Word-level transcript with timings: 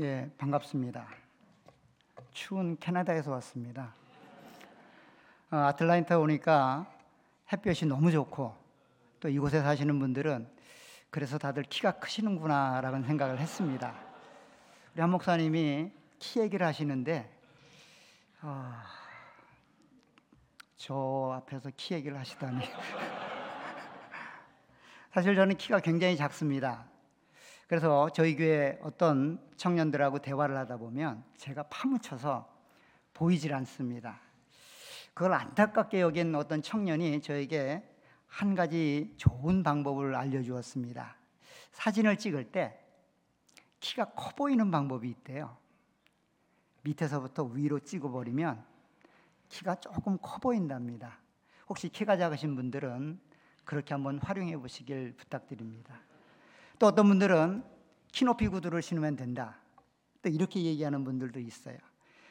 예, 0.00 0.28
반갑습니다. 0.38 1.06
추운 2.32 2.76
캐나다에서 2.80 3.30
왔습니다. 3.30 3.94
어, 5.52 5.56
아틀란타 5.56 6.18
오니까 6.18 6.92
햇볕이 7.52 7.86
너무 7.86 8.10
좋고 8.10 8.56
또 9.20 9.28
이곳에 9.28 9.62
사시는 9.62 10.00
분들은 10.00 10.48
그래서 11.10 11.38
다들 11.38 11.62
키가 11.62 12.00
크시는구나라는 12.00 13.04
생각을 13.04 13.38
했습니다. 13.38 13.94
우리 14.94 15.00
한 15.00 15.10
목사님이 15.10 15.92
키 16.18 16.40
얘기를 16.40 16.66
하시는데 16.66 17.30
어, 18.42 18.72
저 20.76 21.34
앞에서 21.36 21.70
키 21.76 21.94
얘기를 21.94 22.18
하시다니 22.18 22.64
사실 25.14 25.36
저는 25.36 25.56
키가 25.56 25.78
굉장히 25.78 26.16
작습니다. 26.16 26.84
그래서 27.66 28.10
저희 28.10 28.36
교회 28.36 28.78
어떤 28.82 29.40
청년들하고 29.56 30.18
대화를 30.18 30.56
하다 30.56 30.76
보면 30.76 31.24
제가 31.36 31.64
파묻혀서 31.64 32.52
보이질 33.14 33.54
않습니다. 33.54 34.20
그걸 35.14 35.32
안타깝게 35.34 36.00
여긴 36.00 36.34
어떤 36.34 36.60
청년이 36.60 37.22
저에게 37.22 37.82
한 38.26 38.54
가지 38.54 39.14
좋은 39.16 39.62
방법을 39.62 40.14
알려주었습니다. 40.14 41.16
사진을 41.70 42.18
찍을 42.18 42.50
때 42.50 42.80
키가 43.80 44.12
커 44.16 44.30
보이는 44.34 44.70
방법이 44.70 45.08
있대요. 45.08 45.56
밑에서부터 46.82 47.44
위로 47.44 47.78
찍어버리면 47.78 48.64
키가 49.48 49.76
조금 49.76 50.18
커 50.20 50.38
보인답니다. 50.38 51.18
혹시 51.68 51.88
키가 51.88 52.16
작으신 52.16 52.56
분들은 52.56 53.20
그렇게 53.64 53.94
한번 53.94 54.18
활용해 54.18 54.56
보시길 54.58 55.14
부탁드립니다. 55.16 56.00
또 56.78 56.86
어떤 56.86 57.08
분들은 57.08 57.64
키높이 58.12 58.48
구두를 58.48 58.82
신으면 58.82 59.16
된다. 59.16 59.56
또 60.22 60.28
이렇게 60.28 60.62
얘기하는 60.62 61.04
분들도 61.04 61.40
있어요. 61.40 61.76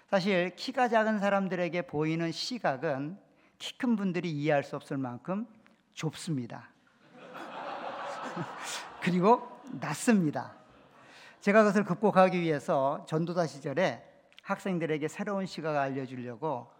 사실 0.07 0.55
키가 0.55 0.89
작은 0.89 1.19
사람들에게 1.19 1.83
보이는 1.83 2.31
시각은 2.31 3.17
키 3.63 3.77
큰 3.77 3.95
분들이 3.95 4.29
이해할 4.29 4.63
수 4.63 4.75
없을 4.75 4.97
만큼 4.97 5.47
좁습니다. 5.93 6.69
그리고 9.01 9.61
낮습니다. 9.71 10.53
제가 11.39 11.63
그것을 11.63 11.85
극복하기 11.85 12.39
위해서 12.41 13.05
전도다 13.07 13.47
시절에 13.47 14.03
학생들에게 14.43 15.07
새로운 15.07 15.45
시각을 15.45 15.79
알려주려고 15.79 16.71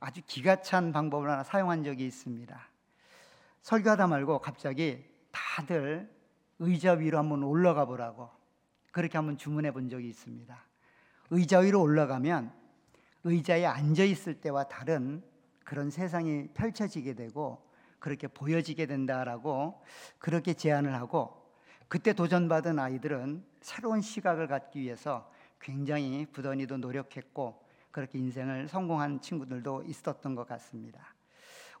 아주 0.00 0.22
기가 0.26 0.60
찬 0.60 0.92
방법을 0.92 1.30
하나 1.30 1.44
사용한 1.44 1.84
적이 1.84 2.06
있습니다. 2.06 2.68
설교하다 3.62 4.08
말고 4.08 4.40
갑자기 4.40 5.04
다들 5.30 6.13
의자 6.58 6.92
위로 6.92 7.18
한번 7.18 7.42
올라가 7.42 7.84
보라고 7.84 8.30
그렇게 8.92 9.18
한번 9.18 9.36
주문해 9.36 9.72
본 9.72 9.88
적이 9.88 10.08
있습니다. 10.08 10.56
의자 11.30 11.58
위로 11.60 11.82
올라가면 11.82 12.52
의자에 13.24 13.64
앉아 13.64 14.04
있을 14.04 14.40
때와 14.40 14.64
다른 14.64 15.22
그런 15.64 15.90
세상이 15.90 16.48
펼쳐지게 16.54 17.14
되고 17.14 17.64
그렇게 17.98 18.28
보여지게 18.28 18.86
된다라고 18.86 19.82
그렇게 20.18 20.52
제안을 20.54 20.94
하고 20.94 21.42
그때 21.88 22.12
도전받은 22.12 22.78
아이들은 22.78 23.44
새로운 23.60 24.00
시각을 24.00 24.46
갖기 24.46 24.80
위해서 24.80 25.30
굉장히 25.60 26.26
부단히도 26.26 26.76
노력했고 26.76 27.64
그렇게 27.90 28.18
인생을 28.18 28.68
성공한 28.68 29.20
친구들도 29.20 29.84
있었던 29.84 30.34
것 30.34 30.46
같습니다. 30.46 31.14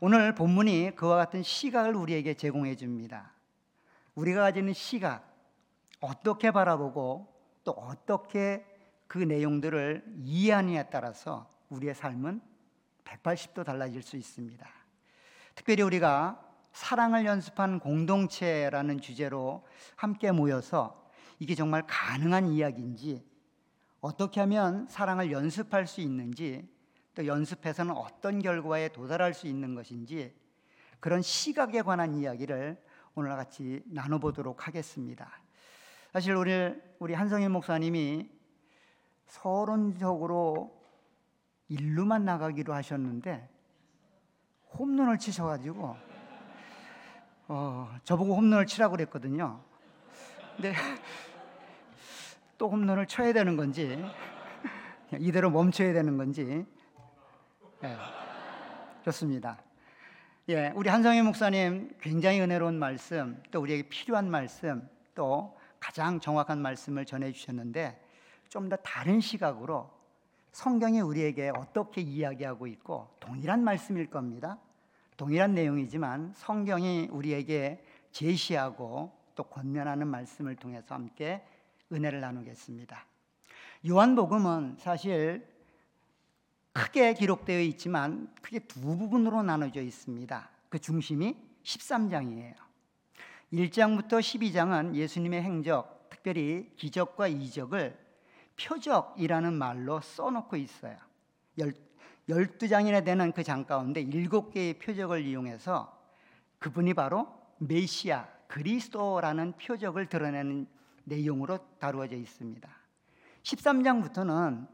오늘 0.00 0.34
본문이 0.34 0.92
그와 0.96 1.16
같은 1.16 1.42
시각을 1.42 1.94
우리에게 1.94 2.34
제공해 2.34 2.74
줍니다. 2.76 3.32
우리가 4.14 4.42
가지는 4.42 4.72
시각, 4.72 5.32
어떻게 6.00 6.50
바라보고 6.50 7.32
또 7.64 7.72
어떻게 7.72 8.64
그 9.06 9.18
내용들을 9.18 10.04
이해하느냐에 10.22 10.90
따라서 10.90 11.50
우리의 11.70 11.94
삶은 11.94 12.40
180도 13.04 13.64
달라질 13.64 14.02
수 14.02 14.16
있습니다. 14.16 14.66
특별히 15.54 15.82
우리가 15.82 16.40
사랑을 16.72 17.24
연습한 17.24 17.78
공동체라는 17.78 19.00
주제로 19.00 19.64
함께 19.96 20.32
모여서 20.32 21.08
이게 21.38 21.54
정말 21.54 21.84
가능한 21.86 22.48
이야기인지 22.48 23.24
어떻게 24.00 24.40
하면 24.40 24.86
사랑을 24.88 25.30
연습할 25.30 25.86
수 25.86 26.00
있는지 26.00 26.68
또 27.14 27.26
연습해서는 27.26 27.92
어떤 27.92 28.40
결과에 28.40 28.88
도달할 28.88 29.34
수 29.34 29.46
있는 29.46 29.74
것인지 29.74 30.34
그런 31.00 31.22
시각에 31.22 31.82
관한 31.82 32.14
이야기를 32.14 32.82
오늘 33.16 33.30
같이 33.36 33.82
나눠보도록 33.86 34.66
하겠습니다. 34.66 35.40
사실 36.12 36.34
오늘 36.34 36.82
우리 36.98 37.14
한성일 37.14 37.48
목사님이 37.48 38.28
서론적으로 39.26 40.80
일루만 41.68 42.24
나가기로 42.24 42.74
하셨는데 42.74 43.48
홈런을 44.78 45.18
치셔가지고 45.18 45.96
어, 47.48 47.96
저보고 48.04 48.36
홈런을 48.36 48.66
치라고 48.66 48.92
그랬거든요. 48.92 49.60
근데 50.56 50.74
또 52.58 52.68
홈런을 52.68 53.06
쳐야 53.06 53.32
되는 53.32 53.56
건지 53.56 54.04
이대로 55.18 55.50
멈춰야 55.50 55.92
되는 55.92 56.16
건지 56.16 56.66
네, 57.80 57.96
좋습니다. 59.04 59.63
예, 60.50 60.72
우리 60.74 60.90
한성희 60.90 61.22
목사님 61.22 61.96
굉장히 62.02 62.38
은혜로운 62.42 62.78
말씀, 62.78 63.42
또 63.50 63.62
우리에게 63.62 63.88
필요한 63.88 64.30
말씀, 64.30 64.86
또 65.14 65.56
가장 65.80 66.20
정확한 66.20 66.60
말씀을 66.60 67.06
전해 67.06 67.32
주셨는데 67.32 67.98
좀 68.50 68.68
더 68.68 68.76
다른 68.76 69.20
시각으로 69.20 69.90
성경이 70.52 71.00
우리에게 71.00 71.50
어떻게 71.56 72.02
이야기하고 72.02 72.66
있고 72.66 73.08
동일한 73.20 73.64
말씀일 73.64 74.10
겁니다. 74.10 74.58
동일한 75.16 75.54
내용이지만 75.54 76.34
성경이 76.36 77.08
우리에게 77.10 77.82
제시하고 78.12 79.12
또 79.34 79.44
권면하는 79.44 80.06
말씀을 80.06 80.56
통해서 80.56 80.94
함께 80.94 81.42
은혜를 81.90 82.20
나누겠습니다. 82.20 83.02
요한복음은 83.88 84.76
사실 84.78 85.53
크게 86.74 87.14
기록되어 87.14 87.60
있지만 87.60 88.28
크게 88.42 88.58
두 88.60 88.80
부분으로 88.80 89.42
나눠져 89.42 89.80
있습니다. 89.80 90.50
그 90.68 90.78
중심이 90.78 91.36
13장이에요. 91.62 92.54
1장부터 93.52 94.18
12장은 94.18 94.94
예수님의 94.96 95.42
행적, 95.42 96.10
특별히 96.10 96.70
기적과 96.76 97.28
이적을 97.28 97.96
표적이라는 98.60 99.54
말로 99.54 100.00
써놓고 100.00 100.56
있어요. 100.56 100.96
12장이나 102.28 103.04
되는 103.04 103.32
그 103.32 103.44
장 103.44 103.64
가운데 103.64 104.04
7개의 104.04 104.80
표적을 104.80 105.24
이용해서 105.24 105.96
그분이 106.58 106.94
바로 106.94 107.28
메시아, 107.58 108.26
그리스도라는 108.48 109.52
표적을 109.52 110.08
드러내는 110.08 110.66
내용으로 111.04 111.58
다루어져 111.78 112.16
있습니다. 112.16 112.68
13장부터는 113.44 114.66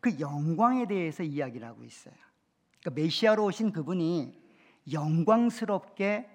그 0.00 0.18
영광에 0.20 0.86
대해서 0.86 1.22
이야기를 1.22 1.66
하고 1.66 1.84
있어요. 1.84 2.14
그러니까 2.80 3.02
메시아로 3.02 3.44
오신 3.44 3.72
그분이 3.72 4.38
영광스럽게 4.92 6.28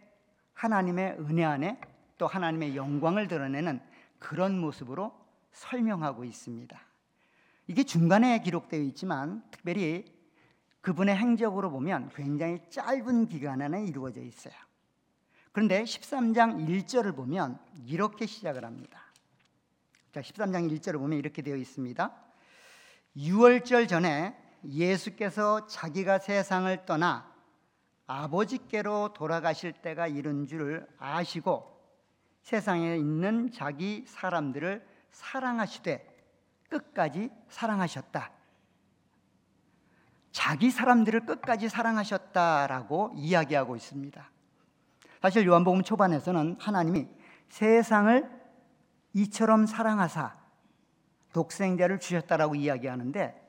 하나님의 0.54 1.18
은혜 1.20 1.44
안에 1.44 1.80
또 2.18 2.28
하나님의 2.28 2.76
영광을 2.76 3.28
드러내는 3.28 3.82
그런 4.20 4.60
모습으로 4.60 5.14
설명하고 5.52 6.24
있습니다. 6.24 6.80
이게 7.68 7.84
중간에 7.84 8.42
기록되어 8.42 8.82
있지만 8.82 9.44
특별히 9.52 10.06
그분의 10.82 11.16
행적으로 11.16 11.72
보면 11.72 12.10
굉장히 12.14 12.60
짧은 12.70 13.28
기간 13.28 13.62
안에 13.62 13.86
이루어져 13.86 14.22
있어요. 14.22 14.54
그런데 15.54 15.84
13장 15.84 16.68
1절을 16.68 17.16
보면 17.16 17.60
이렇게 17.86 18.26
시작을 18.26 18.66
합니다. 18.66 19.02
자, 20.12 20.22
13장 20.22 20.70
1절을 20.70 20.98
보면 20.98 21.18
이렇게 21.18 21.42
되어 21.42 21.56
있습니다. 21.56 22.23
6월절 23.18 23.88
전에 23.88 24.36
예수께서 24.64 25.68
자기가 25.68 26.20
세상을 26.20 26.86
떠나 26.86 27.32
아버지께로 28.08 29.14
돌아가실 29.14 29.74
때가 29.74 30.08
이른 30.08 30.48
줄 30.48 30.88
아시고 30.98 31.74
세상에 32.42 32.98
있는 32.98 33.52
자기 33.52 34.04
사람들을 34.08 34.86
사랑하시되 35.12 36.14
끝까지 36.70 37.30
사랑하셨다. 37.50 38.32
자기 40.32 40.72
사람들을 40.72 41.26
끝까지 41.26 41.70
사랑하셨다라고 41.70 43.14
이야기하고 43.16 43.76
있습니다. 43.76 44.30
사실 45.22 45.46
요한복음 45.46 45.84
초반에서는 45.84 46.58
하나님이 46.60 47.08
세상을 47.50 48.30
이처럼 49.14 49.68
사랑하사 49.68 50.43
독생자를 51.34 52.00
주셨다라고 52.00 52.56
이야기하는데 52.56 53.42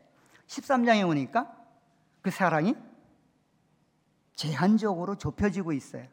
13장에 0.46 1.08
오니까 1.08 1.54
그 2.22 2.30
사랑이 2.30 2.74
제한적으로 4.34 5.16
좁혀지고 5.16 5.72
있어요. 5.72 6.06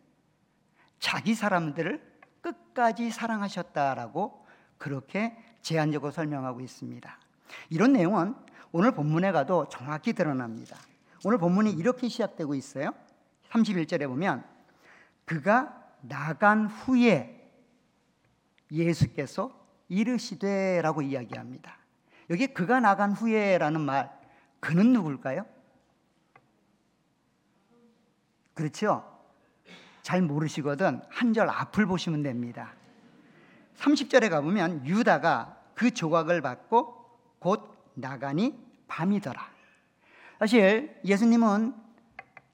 자기 1.00 1.34
사람들을 1.34 2.12
끝까지 2.42 3.10
사랑하셨다라고 3.10 4.46
그렇게 4.78 5.36
제한적으로 5.62 6.12
설명하고 6.12 6.62
있습니다. 6.62 7.20
이런 7.70 7.94
내용은 7.94 8.36
오늘 8.72 8.92
본문에 8.94 9.32
가도 9.32 9.68
정확히 9.70 10.14
드러납니다. 10.14 10.78
오늘 11.24 11.38
본문이 11.38 11.72
이렇게 11.72 12.08
시작되고 12.08 12.56
있어요. 12.56 12.94
31절에 13.50 14.08
보면 14.08 14.44
그가 15.26 15.78
나간 16.02 16.68
후에 16.68 17.38
예수께서 18.72 19.61
이르시되라고 19.92 21.02
이야기합니다. 21.02 21.76
여기 22.30 22.48
그가 22.48 22.80
나간 22.80 23.12
후에라는 23.12 23.82
말 23.82 24.10
그는 24.62 24.94
누굴까요? 24.94 25.46
그렇죠? 28.54 29.06
잘 30.02 30.22
모르시거든 30.22 31.02
한 31.10 31.34
절 31.34 31.50
앞을 31.50 31.86
보시면 31.86 32.24
됩니다. 32.24 32.74
30절에 33.76 34.30
가보면 34.30 34.86
유다가 34.86 35.58
그 35.76 35.92
조각을 35.92 36.42
받고 36.42 36.96
곧 37.40 37.76
나가니 37.94 38.58
밤이더라. 38.88 39.42
사실 40.40 41.00
예수님은 41.04 41.76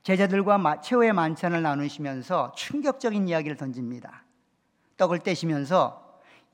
제자들과 0.01 0.81
최후의 0.81 1.13
만찬을 1.13 1.61
나누시면서 1.61 2.53
충격적인 2.55 3.27
이야기를 3.27 3.57
던집니다. 3.57 4.23
떡을 4.97 5.19
떼시면서 5.19 6.06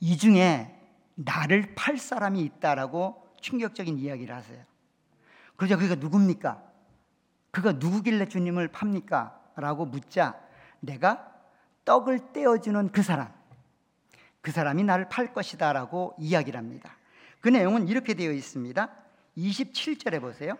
이 0.04 0.18
중에 0.18 0.70
나를 1.16 1.76
팔 1.76 1.98
사람이 1.98 2.42
있다라고 2.42 3.26
충격적인 3.40 3.98
이야기를 3.98 4.36
하세요. 4.36 4.62
그러자 5.56 5.78
그가 5.78 5.96
누굽니까? 5.96 6.62
그가 7.52 7.72
누구길래 7.72 8.28
주님을 8.28 8.68
팝니까? 8.68 9.40
라고 9.56 9.86
묻자 9.86 10.38
내가 10.82 11.32
떡을 11.86 12.34
떼어주는 12.34 12.90
그 12.92 13.02
사람, 13.02 13.32
그 14.42 14.52
사람이 14.52 14.84
나를 14.84 15.08
팔 15.08 15.34
것이다 15.34 15.72
라고 15.72 16.16
이야기를 16.20 16.58
합니다. 16.58 16.98
그 17.40 17.48
내용은 17.48 17.88
이렇게 17.88 18.14
되어 18.14 18.34
있습니다. 18.34 18.90
27절에 19.38 20.20
보세요. 20.20 20.58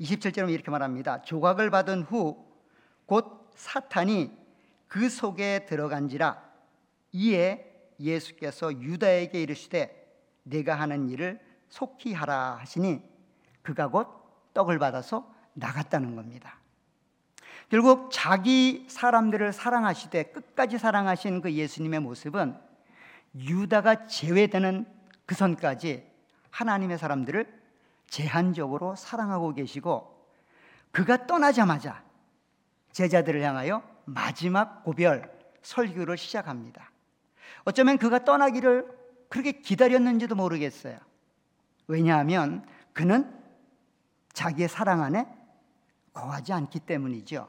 27절은 0.00 0.50
이렇게 0.50 0.70
말합니다. 0.72 1.22
조각을 1.22 1.70
받은 1.70 2.02
후 2.02 2.48
곧 3.08 3.50
사탄이 3.54 4.30
그 4.86 5.08
속에 5.08 5.64
들어간지라 5.64 6.42
이에 7.12 7.67
예수께서 8.00 8.72
유다에게 8.72 9.42
이르시되 9.42 10.06
내가 10.42 10.74
하는 10.74 11.08
일을 11.08 11.40
속히 11.68 12.14
하라 12.14 12.58
하시니 12.60 13.02
그가 13.62 13.88
곧 13.88 14.08
떡을 14.54 14.78
받아서 14.78 15.32
나갔다는 15.54 16.16
겁니다. 16.16 16.58
결국 17.68 18.08
자기 18.10 18.86
사람들을 18.88 19.52
사랑하시되 19.52 20.24
끝까지 20.24 20.78
사랑하신 20.78 21.42
그 21.42 21.52
예수님의 21.52 22.00
모습은 22.00 22.58
유다가 23.36 24.06
제외되는 24.06 24.86
그 25.26 25.34
선까지 25.34 26.06
하나님의 26.50 26.98
사람들을 26.98 27.46
제한적으로 28.06 28.96
사랑하고 28.96 29.52
계시고 29.52 30.16
그가 30.90 31.26
떠나자마자 31.26 32.02
제자들을 32.92 33.42
향하여 33.42 33.82
마지막 34.06 34.82
고별 34.82 35.30
설교를 35.60 36.16
시작합니다. 36.16 36.90
어쩌면 37.68 37.98
그가 37.98 38.24
떠나기를 38.24 38.88
그렇게 39.28 39.52
기다렸는지도 39.52 40.34
모르겠어요. 40.34 40.98
왜냐하면 41.86 42.66
그는 42.94 43.30
자기의 44.32 44.70
사랑 44.70 45.02
안에 45.02 45.28
거하지 46.14 46.54
않기 46.54 46.80
때문이죠. 46.80 47.46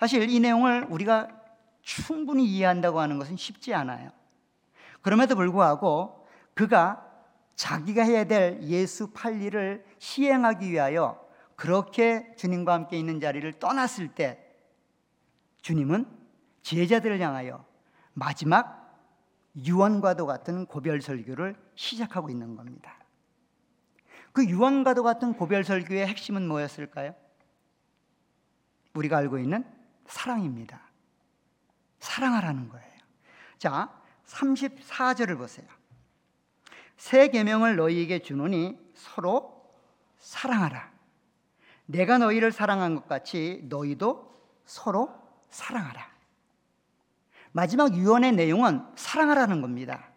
사실 0.00 0.30
이 0.30 0.40
내용을 0.40 0.86
우리가 0.88 1.28
충분히 1.82 2.46
이해한다고 2.46 3.00
하는 3.00 3.18
것은 3.18 3.36
쉽지 3.36 3.74
않아요. 3.74 4.12
그럼에도 5.02 5.36
불구하고 5.36 6.26
그가 6.54 7.06
자기가 7.54 8.02
해야 8.02 8.24
될 8.24 8.62
예수 8.62 9.10
팔리를 9.10 9.84
시행하기 9.98 10.70
위하여 10.70 11.22
그렇게 11.54 12.34
주님과 12.36 12.72
함께 12.72 12.98
있는 12.98 13.20
자리를 13.20 13.52
떠났을 13.58 14.08
때 14.08 14.42
주님은 15.60 16.06
제자들을 16.62 17.20
향하여 17.20 17.62
마지막 18.14 18.83
유언과도 19.56 20.26
같은 20.26 20.66
고별 20.66 21.00
설교를 21.00 21.56
시작하고 21.74 22.30
있는 22.30 22.56
겁니다. 22.56 22.98
그 24.32 24.44
유언과도 24.44 25.02
같은 25.02 25.34
고별 25.34 25.62
설교의 25.62 26.06
핵심은 26.06 26.48
뭐였을까요? 26.48 27.14
우리가 28.94 29.18
알고 29.18 29.38
있는 29.38 29.64
사랑입니다. 30.06 30.80
사랑하라는 32.00 32.68
거예요. 32.68 32.94
자, 33.58 33.90
34절을 34.26 35.38
보세요. 35.38 35.66
새 36.96 37.28
계명을 37.28 37.76
너희에게 37.76 38.20
주노니 38.20 38.78
서로 38.94 39.70
사랑하라. 40.18 40.92
내가 41.86 42.18
너희를 42.18 42.50
사랑한 42.50 42.94
것 42.94 43.06
같이 43.08 43.62
너희도 43.68 44.32
서로 44.64 45.14
사랑하라. 45.50 46.13
마지막 47.56 47.94
유언의 47.94 48.32
내용은 48.32 48.84
사랑하라는 48.96 49.62
겁니다. 49.62 50.08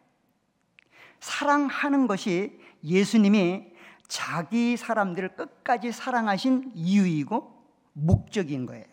사랑하는 1.19 2.07
것이 2.07 2.59
예수님이 2.83 3.73
자기 4.07 4.75
사람들을 4.75 5.35
끝까지 5.35 5.91
사랑하신 5.91 6.71
이유이고 6.73 7.63
목적인 7.93 8.65
거예요. 8.65 8.85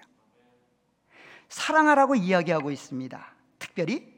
사랑하라고 1.48 2.16
이야기하고 2.16 2.70
있습니다. 2.70 3.34
특별히 3.58 4.12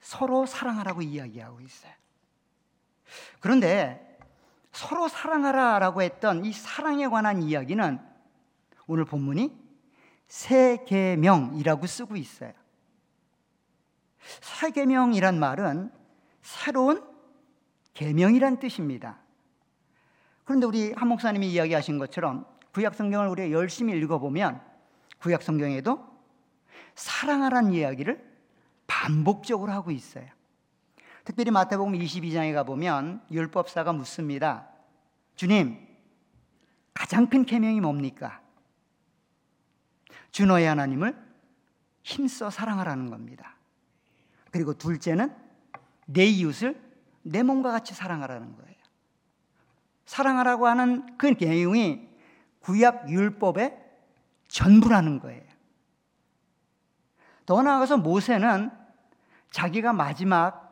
서로 0.00 0.46
사랑하라고 0.46 1.02
이야기하고 1.02 1.60
있어요. 1.60 1.92
그런데 3.38 4.18
서로 4.72 5.06
사랑하라라고 5.06 6.02
했던 6.02 6.44
이 6.44 6.52
사랑에 6.52 7.06
관한 7.06 7.40
이야기는 7.40 8.00
오늘 8.88 9.04
본문이 9.04 9.56
새 10.26 10.84
계명이라고 10.88 11.86
쓰고 11.86 12.16
있어요. 12.16 12.52
새 14.40 14.70
계명이란 14.70 15.38
말은 15.38 15.90
새로운 16.42 17.04
계명이란 17.94 18.58
뜻입니다. 18.58 19.18
그런데 20.44 20.66
우리 20.66 20.92
한 20.92 21.08
목사님이 21.08 21.50
이야기하신 21.52 21.98
것처럼 21.98 22.46
구약 22.72 22.94
성경을 22.94 23.28
우리가 23.28 23.50
열심히 23.50 23.96
읽어보면 23.98 24.60
구약 25.18 25.42
성경에도 25.42 26.04
사랑하라는 26.94 27.72
이야기를 27.72 28.30
반복적으로 28.86 29.72
하고 29.72 29.90
있어요. 29.90 30.26
특별히 31.24 31.50
마태복음 31.50 31.92
22장에 31.92 32.52
가보면 32.54 33.22
율법사가 33.30 33.92
묻습니다. 33.92 34.68
주님, 35.36 35.86
가장 36.94 37.28
큰 37.28 37.44
계명이 37.44 37.80
뭡니까? 37.80 38.40
주 40.32 40.46
너의 40.46 40.66
하나님을 40.66 41.16
힘써 42.02 42.50
사랑하라는 42.50 43.10
겁니다. 43.10 43.56
그리고 44.50 44.74
둘째는 44.74 45.34
내 46.06 46.24
이웃을 46.24 46.80
내 47.22 47.42
몸과 47.42 47.70
같이 47.70 47.94
사랑하라는 47.94 48.56
거예요. 48.56 48.70
사랑하라고 50.06 50.66
하는 50.66 51.16
그 51.16 51.34
내용이 51.38 52.08
구약 52.60 53.08
율법의 53.08 53.78
전부라는 54.48 55.20
거예요. 55.20 55.42
더 57.46 57.62
나아가서 57.62 57.98
모세는 57.98 58.70
자기가 59.50 59.92
마지막 59.92 60.70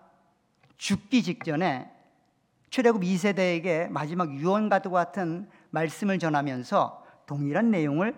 죽기 0.77 1.23
직전에 1.23 1.91
출애굽 2.71 3.03
2세대에게 3.03 3.89
마지막 3.89 4.33
유언과도 4.35 4.91
같은 4.91 5.49
말씀을 5.71 6.19
전하면서 6.19 7.05
동일한 7.27 7.71
내용을 7.71 8.15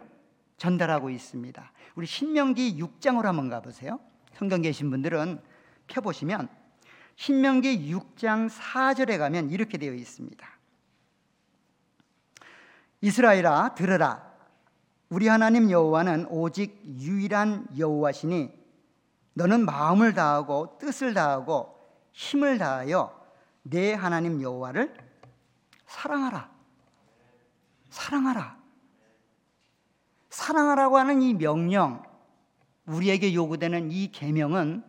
전달하고 0.57 1.11
있습니다. 1.11 1.73
우리 1.95 2.07
신명기 2.07 2.79
6장으로 2.79 3.25
한번 3.25 3.49
가보세요. 3.49 3.99
성경 4.35 4.63
계신 4.63 4.91
분들은 4.91 5.41
펴보시면 5.91 6.49
신명기 7.17 7.93
6장 7.93 8.49
4절에 8.49 9.19
가면 9.19 9.51
이렇게 9.51 9.77
되어 9.77 9.93
있습니다. 9.93 10.49
이스라엘아 13.03 13.75
들으라 13.75 14.31
우리 15.11 15.29
하나님 15.29 15.71
여호와는 15.71 16.27
오직 16.31 16.81
유일한 16.85 17.67
여호와시니 17.77 18.51
너는 19.35 19.65
마음을 19.65 20.15
다하고 20.15 20.79
뜻을 20.79 21.15
다하고 21.15 21.79
힘을 22.13 22.59
다하여 22.59 23.21
내 23.63 23.93
하나님 23.93 24.41
여호와를 24.41 24.95
사랑하라. 25.87 26.51
사랑하라. 27.91 28.59
사랑하라고 30.31 30.97
하는 30.97 31.23
이 31.23 31.35
명령, 31.35 32.03
우리에게 32.87 33.35
요구되는 33.35 33.91
이 33.91 34.11
계명은 34.13 34.85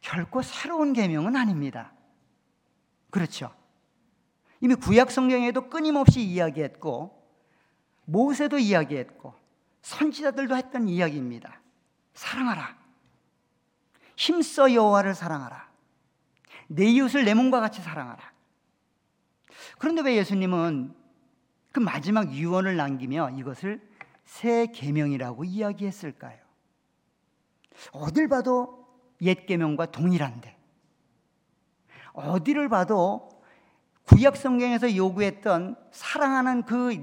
결코 0.00 0.42
새로운 0.42 0.92
계명은 0.92 1.36
아닙니다. 1.36 1.92
그렇죠? 3.10 3.54
이미 4.60 4.74
구약 4.74 5.10
성경에도 5.10 5.68
끊임없이 5.68 6.20
이야기했고 6.20 7.20
모세도 8.04 8.58
이야기했고 8.58 9.34
선지자들도 9.82 10.56
했던 10.56 10.88
이야기입니다. 10.88 11.60
사랑하라. 12.14 12.78
힘써 14.16 14.72
여호와를 14.72 15.14
사랑하라. 15.14 15.70
내 16.68 16.84
이웃을 16.84 17.24
내 17.24 17.34
몸과 17.34 17.60
같이 17.60 17.80
사랑하라. 17.80 18.32
그런데 19.78 20.02
왜 20.02 20.16
예수님은 20.16 20.94
그 21.72 21.80
마지막 21.80 22.32
유언을 22.32 22.76
남기며 22.76 23.30
이것을 23.30 23.80
새 24.24 24.66
계명이라고 24.66 25.44
이야기했을까요? 25.44 26.38
어딜 27.92 28.28
봐도 28.28 28.79
옛 29.22 29.46
계명과 29.46 29.86
동일한데 29.86 30.56
어디를 32.12 32.68
봐도 32.68 33.28
구약 34.04 34.36
성경에서 34.36 34.96
요구했던 34.96 35.76
사랑하는 35.92 36.64
그 36.64 36.94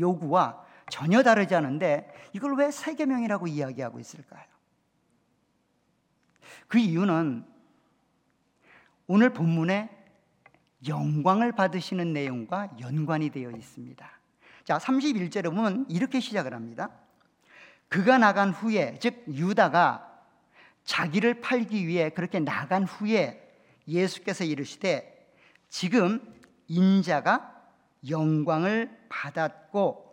요구와 0.00 0.64
전혀 0.90 1.22
다르지 1.22 1.54
않은데 1.54 2.12
이걸 2.32 2.56
왜 2.56 2.70
새 2.70 2.94
계명이라고 2.94 3.46
이야기하고 3.46 4.00
있을까요? 4.00 4.42
그 6.68 6.78
이유는 6.78 7.46
오늘 9.06 9.32
본문에 9.32 9.90
영광을 10.88 11.52
받으시는 11.52 12.12
내용과 12.12 12.70
연관이 12.80 13.30
되어 13.30 13.50
있습니다. 13.50 14.10
자, 14.64 14.78
31절에 14.78 15.44
보면 15.44 15.86
이렇게 15.88 16.18
시작을 16.18 16.54
합니다. 16.54 16.90
그가 17.88 18.18
나간 18.18 18.50
후에, 18.50 18.98
즉 19.00 19.24
유다가 19.28 20.11
자기를 20.84 21.40
팔기 21.40 21.86
위해 21.86 22.10
그렇게 22.10 22.40
나간 22.40 22.84
후에 22.84 23.38
예수께서 23.86 24.44
이르시되 24.44 25.26
지금 25.68 26.20
인자가 26.68 27.62
영광을 28.08 28.98
받았고 29.08 30.12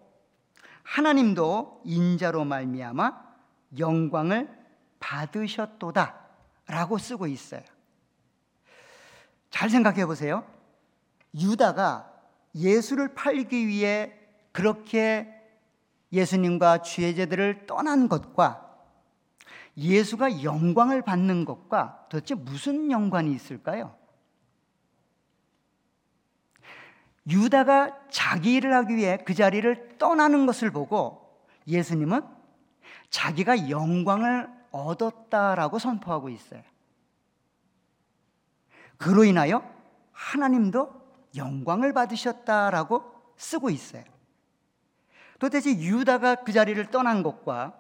하나님도 0.84 1.82
인자로 1.86 2.46
말미암아 2.46 3.30
영광을 3.78 4.50
받으셨도다라고 5.00 6.18
쓰고 6.98 7.28
있어요. 7.28 7.62
잘 9.50 9.70
생각해 9.70 10.06
보세요. 10.06 10.46
유다가 11.36 12.12
예수를 12.56 13.14
팔기 13.14 13.68
위해 13.68 14.14
그렇게 14.52 15.28
예수님과 16.12 16.82
주의제들을 16.82 17.68
떠난 17.68 18.10
것과 18.10 18.69
예수가 19.78 20.44
영광을 20.44 21.02
받는 21.02 21.46
것과 21.46 22.08
도대체 22.10 22.36
무슨 22.36 22.92
연관이 22.92 23.34
있을까요? 23.34 23.96
유다가 27.30 27.98
자기 28.10 28.56
일을 28.56 28.74
하기 28.74 28.96
위해 28.96 29.18
그 29.26 29.34
자리를 29.34 29.98
떠나는 29.98 30.46
것을 30.46 30.72
보고 30.72 31.46
예수님은 31.68 32.22
자기가 33.10 33.70
영광을 33.70 34.50
얻었다라고 34.72 35.80
선포하고 35.80 36.30
있어요. 36.30 36.62
그로 38.98 39.24
인하여 39.24 39.64
하나님도 40.12 41.00
영광을 41.36 41.94
받으셨다라고 41.94 43.04
쓰고 43.38 43.70
있어요. 43.70 44.04
도대체 45.40 45.72
유다가 45.72 46.36
그 46.36 46.52
자리를 46.52 46.92
떠난 46.92 47.24
것과 47.24 47.79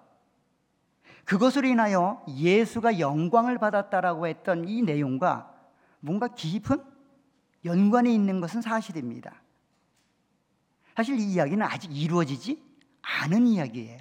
그것으로 1.30 1.68
인하여 1.68 2.26
예수가 2.28 2.98
영광을 2.98 3.60
받았다라고 3.60 4.26
했던 4.26 4.68
이 4.68 4.82
내용과 4.82 5.54
뭔가 6.00 6.28
깊은 6.28 6.84
연관이 7.66 8.16
있는 8.16 8.42
것은 8.42 8.64
사실입니다. 8.64 9.40
사실 10.96 11.20
이 11.20 11.34
이야기는 11.34 11.64
아직 11.64 11.96
이루어지지 11.96 12.60
않은 13.04 13.46
이야기예요. 13.46 14.00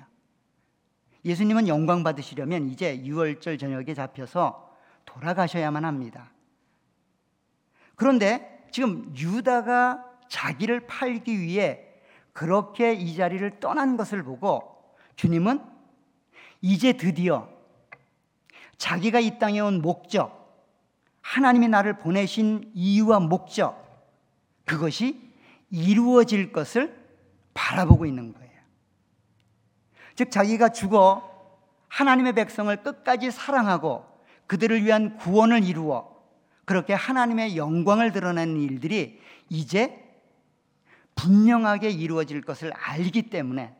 예수님은 1.26 1.68
영광 1.68 2.02
받으시려면 2.02 2.70
이제 2.70 2.98
6월절 2.98 3.58
저녁에 3.58 3.92
잡혀서 3.92 4.74
돌아가셔야만 5.04 5.84
합니다. 5.84 6.30
그런데 7.94 8.66
지금 8.72 9.14
유다가 9.14 10.02
자기를 10.30 10.86
팔기 10.86 11.38
위해 11.38 11.84
그렇게 12.32 12.94
이 12.94 13.14
자리를 13.14 13.60
떠난 13.60 13.98
것을 13.98 14.22
보고 14.22 14.94
주님은 15.16 15.76
이제 16.60 16.92
드디어 16.92 17.48
자기가 18.76 19.20
이 19.20 19.38
땅에 19.38 19.60
온 19.60 19.82
목적, 19.82 20.38
하나님이 21.20 21.68
나를 21.68 21.98
보내신 21.98 22.70
이유와 22.74 23.20
목적, 23.20 23.86
그것이 24.64 25.20
이루어질 25.70 26.52
것을 26.52 26.96
바라보고 27.54 28.06
있는 28.06 28.32
거예요. 28.32 28.48
즉, 30.14 30.30
자기가 30.30 30.70
죽어 30.70 31.28
하나님의 31.88 32.34
백성을 32.34 32.74
끝까지 32.82 33.30
사랑하고 33.30 34.06
그들을 34.46 34.84
위한 34.84 35.16
구원을 35.16 35.64
이루어 35.64 36.16
그렇게 36.64 36.92
하나님의 36.92 37.56
영광을 37.56 38.12
드러내는 38.12 38.60
일들이 38.60 39.20
이제 39.48 40.04
분명하게 41.14 41.90
이루어질 41.90 42.42
것을 42.42 42.72
알기 42.72 43.30
때문에 43.30 43.74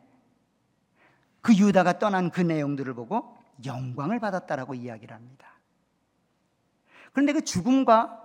그 1.41 1.55
유다가 1.55 1.99
떠난 1.99 2.29
그 2.29 2.41
내용들을 2.41 2.93
보고 2.93 3.37
영광을 3.65 4.19
받았다라고 4.19 4.73
이야기를 4.73 5.15
합니다. 5.15 5.47
그런데 7.11 7.33
그 7.33 7.43
죽음과 7.43 8.19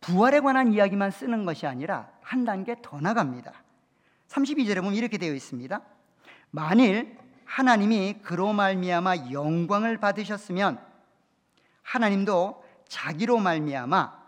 부활에 0.00 0.40
관한 0.40 0.72
이야기만 0.72 1.10
쓰는 1.10 1.44
것이 1.44 1.66
아니라 1.66 2.10
한 2.20 2.44
단계 2.44 2.76
더 2.82 3.00
나갑니다. 3.00 3.52
32절에 4.28 4.76
보면 4.76 4.94
이렇게 4.94 5.18
되어 5.18 5.34
있습니다. 5.34 5.80
만일 6.50 7.16
하나님이 7.44 8.20
그로 8.22 8.52
말미암아 8.52 9.30
영광을 9.32 9.98
받으셨으면 9.98 10.78
하나님도 11.82 12.64
자기로 12.88 13.38
말미암아 13.38 14.24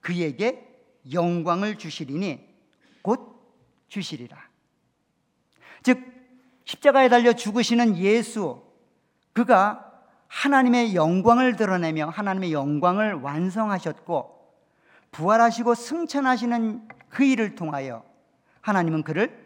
그에게 0.00 0.70
영광을 1.12 1.78
주시리니 1.78 2.54
곧 3.02 3.54
주시리라. 3.88 4.36
즉 5.82 6.13
십자가에 6.64 7.08
달려 7.08 7.32
죽으시는 7.32 7.96
예수 7.98 8.62
그가 9.32 9.92
하나님의 10.28 10.94
영광을 10.94 11.56
드러내며 11.56 12.08
하나님의 12.08 12.52
영광을 12.52 13.14
완성하셨고 13.14 14.34
부활하시고 15.12 15.74
승천하시는 15.74 16.88
그 17.08 17.24
일을 17.24 17.54
통하여 17.54 18.04
하나님은 18.60 19.02
그를 19.02 19.44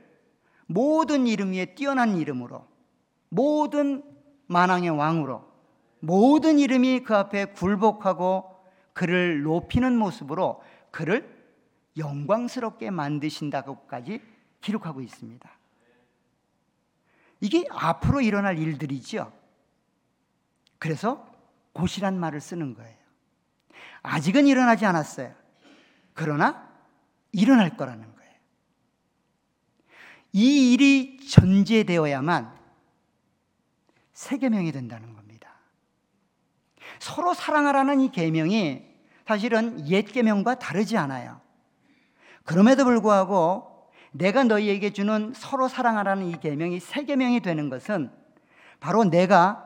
모든 0.66 1.26
이름 1.26 1.52
위에 1.52 1.74
뛰어난 1.74 2.16
이름으로 2.16 2.66
모든 3.28 4.02
만왕의 4.46 4.90
왕으로 4.90 5.46
모든 6.00 6.58
이름이 6.58 7.00
그 7.00 7.14
앞에 7.14 7.46
굴복하고 7.46 8.56
그를 8.92 9.42
높이는 9.42 9.96
모습으로 9.96 10.62
그를 10.90 11.36
영광스럽게 11.96 12.90
만드신다고까지 12.90 14.22
기록하고 14.60 15.00
있습니다. 15.00 15.57
이게 17.40 17.64
앞으로 17.70 18.20
일어날 18.20 18.58
일들이죠. 18.58 19.32
그래서 20.78 21.28
곧이란 21.72 22.18
말을 22.18 22.40
쓰는 22.40 22.74
거예요. 22.74 22.96
아직은 24.02 24.46
일어나지 24.46 24.86
않았어요. 24.86 25.34
그러나 26.14 26.68
일어날 27.32 27.76
거라는 27.76 28.02
거예요. 28.02 28.32
이 30.32 30.72
일이 30.72 31.18
전제되어야만 31.28 32.56
세계명이 34.12 34.72
된다는 34.72 35.14
겁니다. 35.14 35.54
서로 36.98 37.34
사랑하라는 37.34 38.00
이 38.00 38.10
계명이 38.10 38.84
사실은 39.26 39.88
옛 39.88 40.02
계명과 40.02 40.58
다르지 40.58 40.96
않아요. 40.96 41.40
그럼에도 42.44 42.84
불구하고 42.84 43.77
내가 44.12 44.44
너희에게 44.44 44.92
주는 44.92 45.32
서로 45.34 45.68
사랑하라는 45.68 46.26
이 46.26 46.40
계명이 46.40 46.80
새 46.80 47.04
계명이 47.04 47.40
되는 47.40 47.68
것은 47.68 48.10
바로 48.80 49.04
내가 49.04 49.64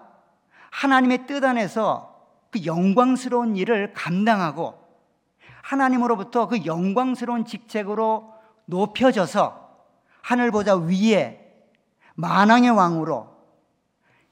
하나님의 0.71 1.27
뜻 1.27 1.45
안에서 1.45 2.13
그 2.51 2.65
영광스러운 2.65 3.57
일을 3.57 3.93
감당하고 3.95 4.83
하나님으로부터 5.63 6.49
그 6.49 6.65
영광스러운 6.65 7.45
직책으로 7.45 8.33
높여져서 8.67 9.63
하늘 10.21 10.51
보자 10.51 10.77
위에 10.77 11.39
만왕의 12.15 12.71
왕으로 12.71 13.33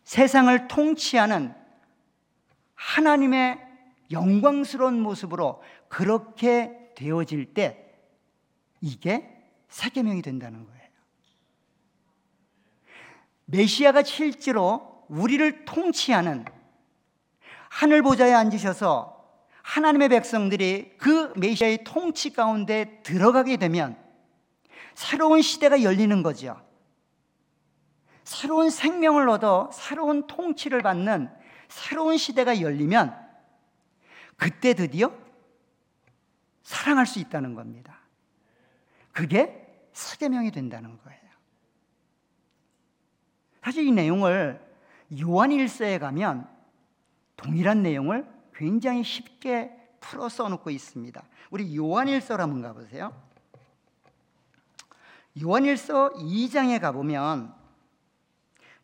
세상을 0.04 0.68
통치하는 0.68 1.54
하나님의 2.74 3.58
영광스러운 4.10 5.00
모습으로 5.00 5.62
그렇게 5.88 6.92
되어질 6.96 7.54
때 7.54 7.94
이게 8.80 9.39
세계명이 9.70 10.22
된다는 10.22 10.66
거예요. 10.66 10.80
메시아가 13.46 14.02
실제로 14.02 15.04
우리를 15.08 15.64
통치하는 15.64 16.44
하늘 17.68 18.02
보좌에 18.02 18.32
앉으셔서 18.32 19.18
하나님의 19.62 20.08
백성들이 20.08 20.96
그 20.98 21.32
메시아의 21.36 21.84
통치 21.84 22.32
가운데 22.32 23.00
들어가게 23.02 23.56
되면 23.56 23.96
새로운 24.94 25.42
시대가 25.42 25.82
열리는 25.82 26.22
거죠. 26.22 26.60
새로운 28.24 28.70
생명을 28.70 29.28
얻어 29.28 29.70
새로운 29.72 30.26
통치를 30.26 30.82
받는 30.82 31.30
새로운 31.68 32.16
시대가 32.16 32.60
열리면 32.60 33.16
그때 34.36 34.74
드디어 34.74 35.12
사랑할 36.62 37.06
수 37.06 37.18
있다는 37.18 37.54
겁니다. 37.54 38.00
그게 39.12 39.59
세계명이 40.00 40.50
된다는 40.50 40.98
거예요. 40.98 41.20
사실 43.62 43.86
이 43.86 43.92
내용을 43.92 44.60
요한 45.20 45.50
1서에 45.50 45.98
가면 45.98 46.48
동일한 47.36 47.82
내용을 47.82 48.26
굉장히 48.54 49.04
쉽게 49.04 49.76
풀어 50.00 50.28
써놓고 50.28 50.70
있습니다. 50.70 51.22
우리 51.50 51.76
요한 51.76 52.06
1서를 52.06 52.38
한번 52.38 52.62
가보세요. 52.62 53.12
요한 55.42 55.64
1서 55.64 56.14
2장에 56.14 56.80
가보면 56.80 57.54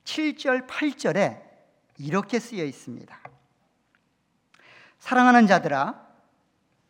7절, 0.05 0.69
8절에 0.69 1.43
이렇게 1.99 2.39
쓰여 2.39 2.65
있습니다. 2.65 3.19
사랑하는 4.99 5.47
자들아, 5.47 6.07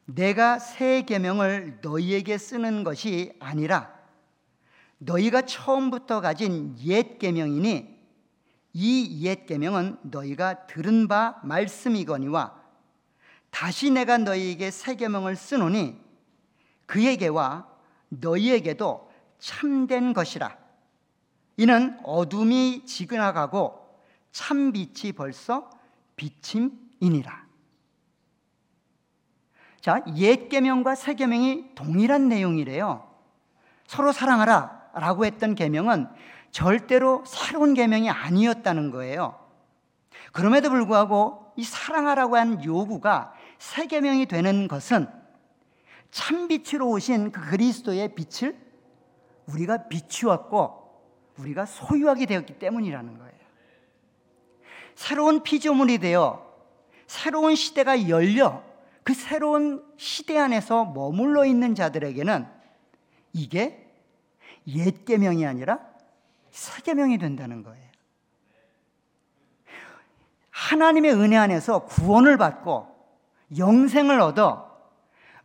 내가 0.06 0.58
새 0.58 1.02
계명을 1.02 1.78
너희에게 1.82 2.38
쓰는 2.38 2.84
것이 2.84 3.34
아니라 3.40 3.95
너희가 4.98 5.42
처음부터 5.42 6.20
가진 6.20 6.76
옛 6.84 7.18
계명이니 7.18 7.96
이 8.72 9.24
옛 9.24 9.46
계명은 9.46 9.98
너희가 10.02 10.66
들은 10.66 11.08
바 11.08 11.40
말씀이거니와 11.42 12.62
다시 13.50 13.90
내가 13.90 14.18
너희에게 14.18 14.70
새 14.70 14.96
계명을 14.96 15.34
쓰노니 15.36 15.98
그에게와 16.84 17.68
너희에게도 18.10 19.10
참된 19.38 20.12
것이라 20.12 20.56
이는 21.56 21.98
어둠이 22.04 22.84
지나가고 22.84 23.86
참 24.30 24.72
빛이 24.72 25.12
벌써 25.12 25.70
비침이니라. 26.16 27.46
자, 29.80 30.02
옛 30.16 30.48
계명과 30.48 30.94
새 30.94 31.14
계명이 31.14 31.74
동일한 31.74 32.28
내용이래요. 32.28 33.10
서로 33.86 34.12
사랑하라 34.12 34.85
라고 34.96 35.26
했던 35.26 35.54
계명은 35.54 36.08
절대로 36.50 37.22
새로운 37.26 37.74
계명이 37.74 38.08
아니었다는 38.08 38.90
거예요. 38.90 39.38
그럼에도 40.32 40.70
불구하고 40.70 41.52
이 41.56 41.64
사랑하라고 41.64 42.36
한 42.36 42.64
요구가 42.64 43.34
새 43.58 43.86
계명이 43.86 44.26
되는 44.26 44.66
것은 44.66 45.06
참 46.10 46.48
빛으로 46.48 46.88
오신 46.88 47.30
그 47.30 47.50
그리스도의 47.50 48.14
빛을 48.14 48.56
우리가 49.46 49.88
비추었고 49.88 50.86
우리가 51.38 51.66
소유하게 51.66 52.24
되었기 52.24 52.58
때문이라는 52.58 53.18
거예요. 53.18 53.32
새로운 54.94 55.42
피조물이 55.42 55.98
되어 55.98 56.42
새로운 57.06 57.54
시대가 57.54 58.08
열려 58.08 58.62
그 59.04 59.12
새로운 59.12 59.84
시대 59.98 60.38
안에서 60.38 60.86
머물러 60.86 61.44
있는 61.44 61.74
자들에게는 61.74 62.46
이게 63.34 63.85
옛 64.68 65.04
계명이 65.04 65.46
아니라 65.46 65.78
새 66.50 66.82
계명이 66.82 67.18
된다는 67.18 67.62
거예요. 67.62 67.86
하나님의 70.50 71.12
은혜 71.14 71.36
안에서 71.36 71.84
구원을 71.84 72.38
받고 72.38 72.88
영생을 73.56 74.20
얻어 74.20 74.66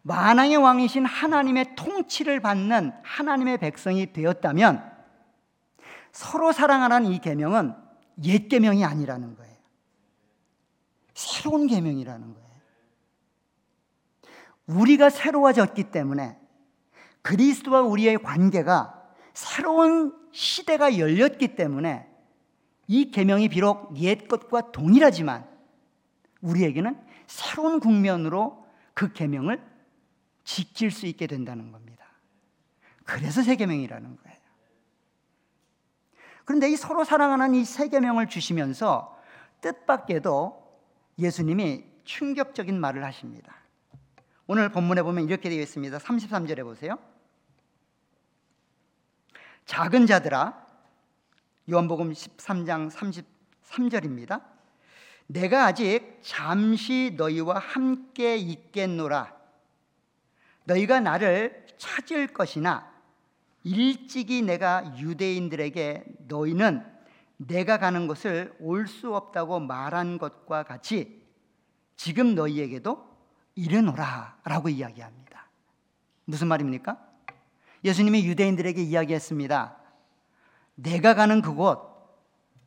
만왕의 0.03 0.57
왕이신 0.57 1.05
하나님의 1.05 1.75
통치를 1.75 2.39
받는 2.39 2.91
하나님의 3.03 3.59
백성이 3.59 4.11
되었다면 4.11 4.89
서로 6.11 6.51
사랑하라는 6.51 7.11
이 7.11 7.19
계명은 7.19 7.75
옛 8.23 8.47
계명이 8.47 8.83
아니라는 8.83 9.35
거예요. 9.35 9.55
새로운 11.13 11.67
계명이라는 11.67 12.33
거예요. 12.33 12.51
우리가 14.65 15.09
새로워졌기 15.09 15.91
때문에 15.91 16.37
그리스도와 17.21 17.81
우리의 17.81 18.17
관계가 18.17 19.00
새로운 19.33 20.13
시대가 20.31 20.97
열렸기 20.97 21.55
때문에 21.55 22.07
이 22.87 23.11
계명이 23.11 23.49
비록 23.49 23.95
옛 23.97 24.27
것과 24.27 24.71
동일하지만 24.71 25.47
우리에게는 26.41 26.99
새로운 27.27 27.79
국면으로 27.79 28.65
그 28.93 29.13
계명을 29.13 29.61
지킬 30.43 30.91
수 30.91 31.05
있게 31.05 31.27
된다는 31.27 31.71
겁니다. 31.71 32.05
그래서 33.05 33.41
새 33.41 33.55
계명이라는 33.55 34.17
거예요. 34.17 34.37
그런데 36.43 36.69
이 36.69 36.75
서로 36.75 37.03
사랑하는 37.03 37.55
이 37.55 37.63
세 37.63 37.87
계명을 37.87 38.27
주시면서 38.27 39.17
뜻밖에도 39.61 40.61
예수님이 41.17 41.85
충격적인 42.03 42.79
말을 42.79 43.03
하십니다. 43.05 43.55
오늘 44.47 44.69
본문에 44.69 45.03
보면 45.03 45.25
이렇게 45.25 45.49
되어 45.49 45.61
있습니다. 45.61 45.97
33절에 45.97 46.63
보세요. 46.63 46.97
작은 49.71 50.05
자들아 50.05 50.67
요한복음 51.71 52.11
13장 52.11 52.91
33절입니다. 52.91 54.43
내가 55.27 55.63
아직 55.67 56.19
잠시 56.21 57.13
너희와 57.15 57.57
함께 57.57 58.35
있겠노라. 58.35 59.33
너희가 60.65 60.99
나를 60.99 61.65
찾을 61.77 62.27
것이나 62.27 62.91
일찍이 63.63 64.41
내가 64.41 64.97
유대인들에게 64.97 66.03
너희는 66.27 66.85
내가 67.37 67.77
가는 67.77 68.07
곳을 68.07 68.53
올 68.59 68.85
수 68.87 69.15
없다고 69.15 69.61
말한 69.61 70.17
것과 70.17 70.63
같이 70.63 71.23
지금 71.95 72.35
너희에게도 72.35 73.09
이르노라 73.55 74.39
라고 74.43 74.67
이야기합니다. 74.67 75.47
무슨 76.25 76.47
말입니까? 76.49 77.10
예수님이 77.83 78.25
유대인들에게 78.25 78.81
이야기했습니다. 78.81 79.77
내가 80.75 81.13
가는 81.13 81.41
그곳 81.41 81.91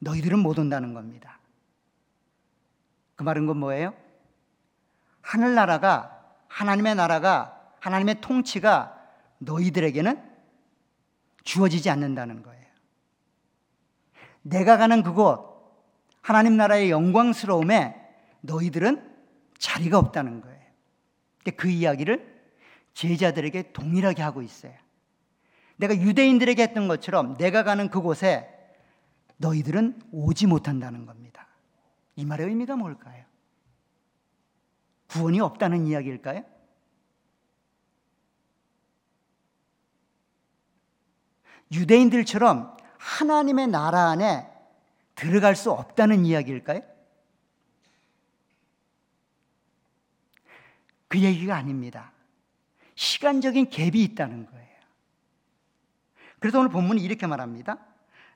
너희들은 0.01 0.39
못 0.39 0.59
온다는 0.59 0.95
겁니다. 0.95 1.41
그 3.17 3.23
말은 3.23 3.47
건 3.47 3.59
뭐예요? 3.59 3.95
하늘나라가 5.21 6.23
하나님의 6.49 6.95
나라가 6.95 7.71
하나님의 7.81 8.21
통치가 8.21 9.01
너희들에게는 9.39 10.23
주어지지 11.43 11.91
않는다는 11.91 12.43
거예요. 12.43 12.65
내가 14.43 14.77
가는 14.77 15.03
그곳, 15.03 15.55
하나님 16.21 16.57
나라의 16.57 16.91
영광스러움에 16.91 18.01
너희들은 18.41 19.15
자리가 19.59 19.99
없다는 19.99 20.41
거예요. 20.41 20.61
그 21.57 21.69
이야기를 21.69 22.35
제자들에게 22.95 23.73
동일하게 23.73 24.23
하고 24.23 24.43
있어요. 24.43 24.73
내가 25.77 25.97
유대인들에게 25.97 26.63
했던 26.63 26.89
것처럼 26.89 27.37
내가 27.37 27.65
가는 27.65 27.89
그곳에 27.91 28.49
너희들은 29.39 30.01
오지 30.13 30.47
못한다는 30.47 31.07
겁니다. 31.07 31.49
이 32.17 32.25
말의 32.25 32.49
의미가 32.49 32.77
뭘까요? 32.77 33.25
구원이 35.09 35.41
없다는 35.41 35.87
이야기일까요? 35.87 36.45
유대인들처럼 41.73 42.77
하나님의 42.99 43.69
나라 43.69 44.11
안에 44.11 44.49
들어갈 45.15 45.57
수 45.57 45.71
없다는 45.71 46.25
이야기일까요? 46.25 46.83
그 51.09 51.21
얘기가 51.21 51.57
아닙니다. 51.57 52.13
시간적인 52.95 53.67
갭이 53.71 53.97
있다는 53.97 54.47
거예요. 54.47 54.64
그래서 56.45 56.59
오늘 56.59 56.69
본문이 56.69 57.03
이렇게 57.03 57.27
말합니다. 57.27 57.79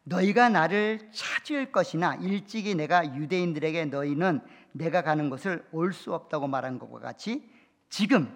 너희가 0.05 0.49
나를 0.49 1.11
찾을 1.12 1.71
것이나 1.71 2.14
일찍이 2.14 2.75
내가 2.75 3.05
유대인들에게 3.14 3.85
너희는 3.85 4.40
내가 4.73 5.03
가는 5.03 5.29
곳을 5.29 5.68
올 5.73 5.92
수 5.92 6.14
없다고 6.14 6.49
말한 6.49 6.79
것과 6.79 7.01
같이 7.01 7.47
지금 7.90 8.35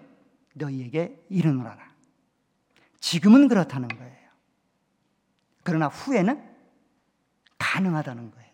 너희에게 0.52 1.24
이르노라. 1.30 1.78
지금은 3.00 3.48
그렇다는 3.48 3.88
거예요. 3.88 4.28
그러나 5.62 5.86
후에는 5.88 6.54
가능하다는 7.56 8.30
거예요. 8.30 8.50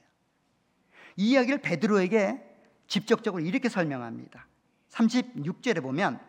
이 1.17 1.31
이야기를 1.31 1.63
베드로에게 1.63 2.41
직접적으로 2.87 3.43
이렇게 3.43 3.69
설명합니다. 3.69 4.47
36절에 4.91 5.83
보면 5.83 6.21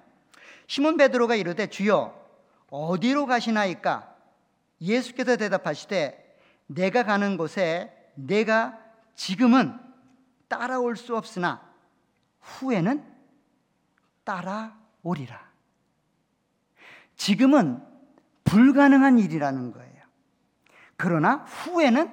시몬 0.65 0.97
베드로가 0.97 1.36
이르되 1.36 1.67
주여 1.67 2.19
어디로 2.71 3.28
가시나이까 3.28 4.09
예수께서 4.81 5.35
대답하시되 5.35 6.37
내가 6.67 7.03
가는 7.03 7.37
곳에 7.37 8.11
내가 8.15 8.79
지금은 9.15 9.77
따라올 10.47 10.95
수 10.95 11.15
없으나 11.15 11.61
후에는 12.41 13.03
따라오리라. 14.23 15.49
지금은 17.15 17.83
불가능한 18.43 19.19
일이라는 19.19 19.71
거예요. 19.73 20.03
그러나 20.95 21.35
후에는 21.45 22.11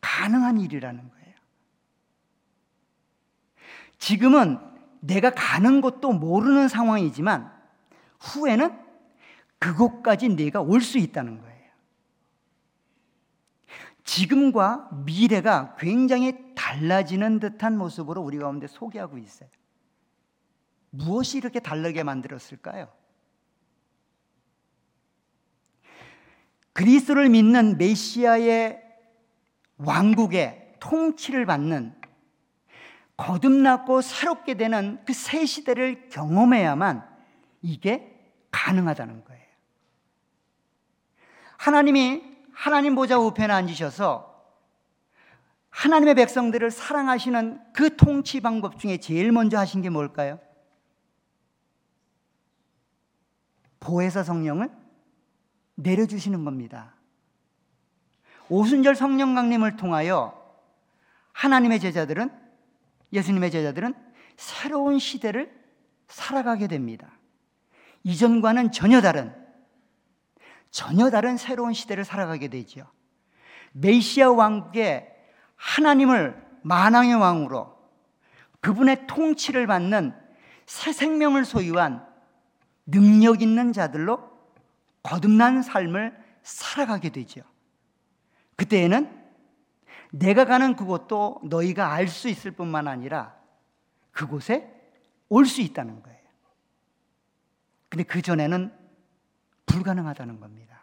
가능한 0.00 0.58
일이라는 0.60 1.08
거예요. 1.08 1.34
지금은 3.98 4.58
내가 5.00 5.30
가는 5.30 5.80
것도 5.80 6.12
모르는 6.12 6.68
상황이지만 6.68 7.52
후에는 8.20 8.78
그곳까지 9.58 10.30
네가 10.30 10.60
올 10.60 10.80
수 10.80 10.98
있다는 10.98 11.40
거예요. 11.40 11.51
지금과 14.04 14.90
미래가 15.04 15.76
굉장히 15.78 16.54
달라지는 16.54 17.38
듯한 17.40 17.78
모습으로 17.78 18.20
우리 18.20 18.38
가운데 18.38 18.66
소개하고 18.66 19.18
있어요. 19.18 19.48
무엇이 20.90 21.38
이렇게 21.38 21.60
다르게 21.60 22.02
만들었을까요? 22.02 22.92
그리스도를 26.72 27.28
믿는 27.28 27.78
메시아의 27.78 28.82
왕국의 29.78 30.74
통치를 30.80 31.46
받는 31.46 31.94
거듭났고 33.16 34.00
새롭게 34.00 34.54
되는 34.54 35.02
그 35.04 35.12
새 35.12 35.46
시대를 35.46 36.08
경험해야만 36.08 37.08
이게 37.62 38.20
가능하다는 38.50 39.24
거예요. 39.24 39.42
하나님이 41.56 42.31
하나님 42.52 42.94
보좌 42.94 43.18
우편에 43.18 43.52
앉으셔서 43.52 44.32
하나님의 45.70 46.14
백성들을 46.14 46.70
사랑하시는 46.70 47.72
그 47.72 47.96
통치 47.96 48.40
방법 48.40 48.78
중에 48.78 48.98
제일 48.98 49.32
먼저 49.32 49.58
하신 49.58 49.82
게 49.82 49.88
뭘까요? 49.88 50.38
보혜사 53.80 54.22
성령을 54.22 54.70
내려주시는 55.74 56.44
겁니다. 56.44 56.94
오순절 58.48 58.94
성령 58.94 59.34
강림을 59.34 59.76
통하여 59.76 60.38
하나님의 61.32 61.80
제자들은 61.80 62.30
예수님의 63.12 63.50
제자들은 63.50 63.94
새로운 64.36 64.98
시대를 64.98 65.52
살아가게 66.08 66.68
됩니다. 66.68 67.10
이전과는 68.04 68.72
전혀 68.72 69.00
다른 69.00 69.41
전혀 70.72 71.10
다른 71.10 71.36
새로운 71.36 71.74
시대를 71.74 72.04
살아가게 72.04 72.48
되죠. 72.48 72.90
메시아 73.72 74.32
왕국의 74.32 75.06
하나님을 75.54 76.42
만왕의 76.62 77.14
왕으로 77.14 77.78
그분의 78.60 79.06
통치를 79.06 79.66
받는 79.66 80.14
새 80.66 80.92
생명을 80.92 81.44
소유한 81.44 82.06
능력 82.86 83.42
있는 83.42 83.72
자들로 83.72 84.30
거듭난 85.02 85.62
삶을 85.62 86.16
살아가게 86.42 87.10
되죠. 87.10 87.42
그때에는 88.56 89.20
내가 90.10 90.44
가는 90.44 90.74
그곳도 90.74 91.42
너희가 91.44 91.92
알 91.92 92.08
수 92.08 92.28
있을 92.28 92.50
뿐만 92.50 92.88
아니라 92.88 93.36
그곳에 94.10 94.70
올 95.28 95.44
수 95.44 95.60
있다는 95.60 96.02
거예요. 96.02 96.18
근데 97.88 98.04
그 98.04 98.22
전에는 98.22 98.81
불가능하다는 99.72 100.38
겁니다. 100.38 100.82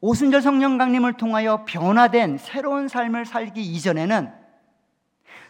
오순절 0.00 0.42
성령 0.42 0.76
강림을 0.76 1.14
통하여 1.14 1.64
변화된 1.64 2.36
새로운 2.36 2.88
삶을 2.88 3.24
살기 3.24 3.62
이전에는 3.62 4.30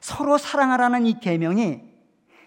서로 0.01 0.38
사랑하라는 0.38 1.07
이 1.07 1.19
계명이 1.19 1.83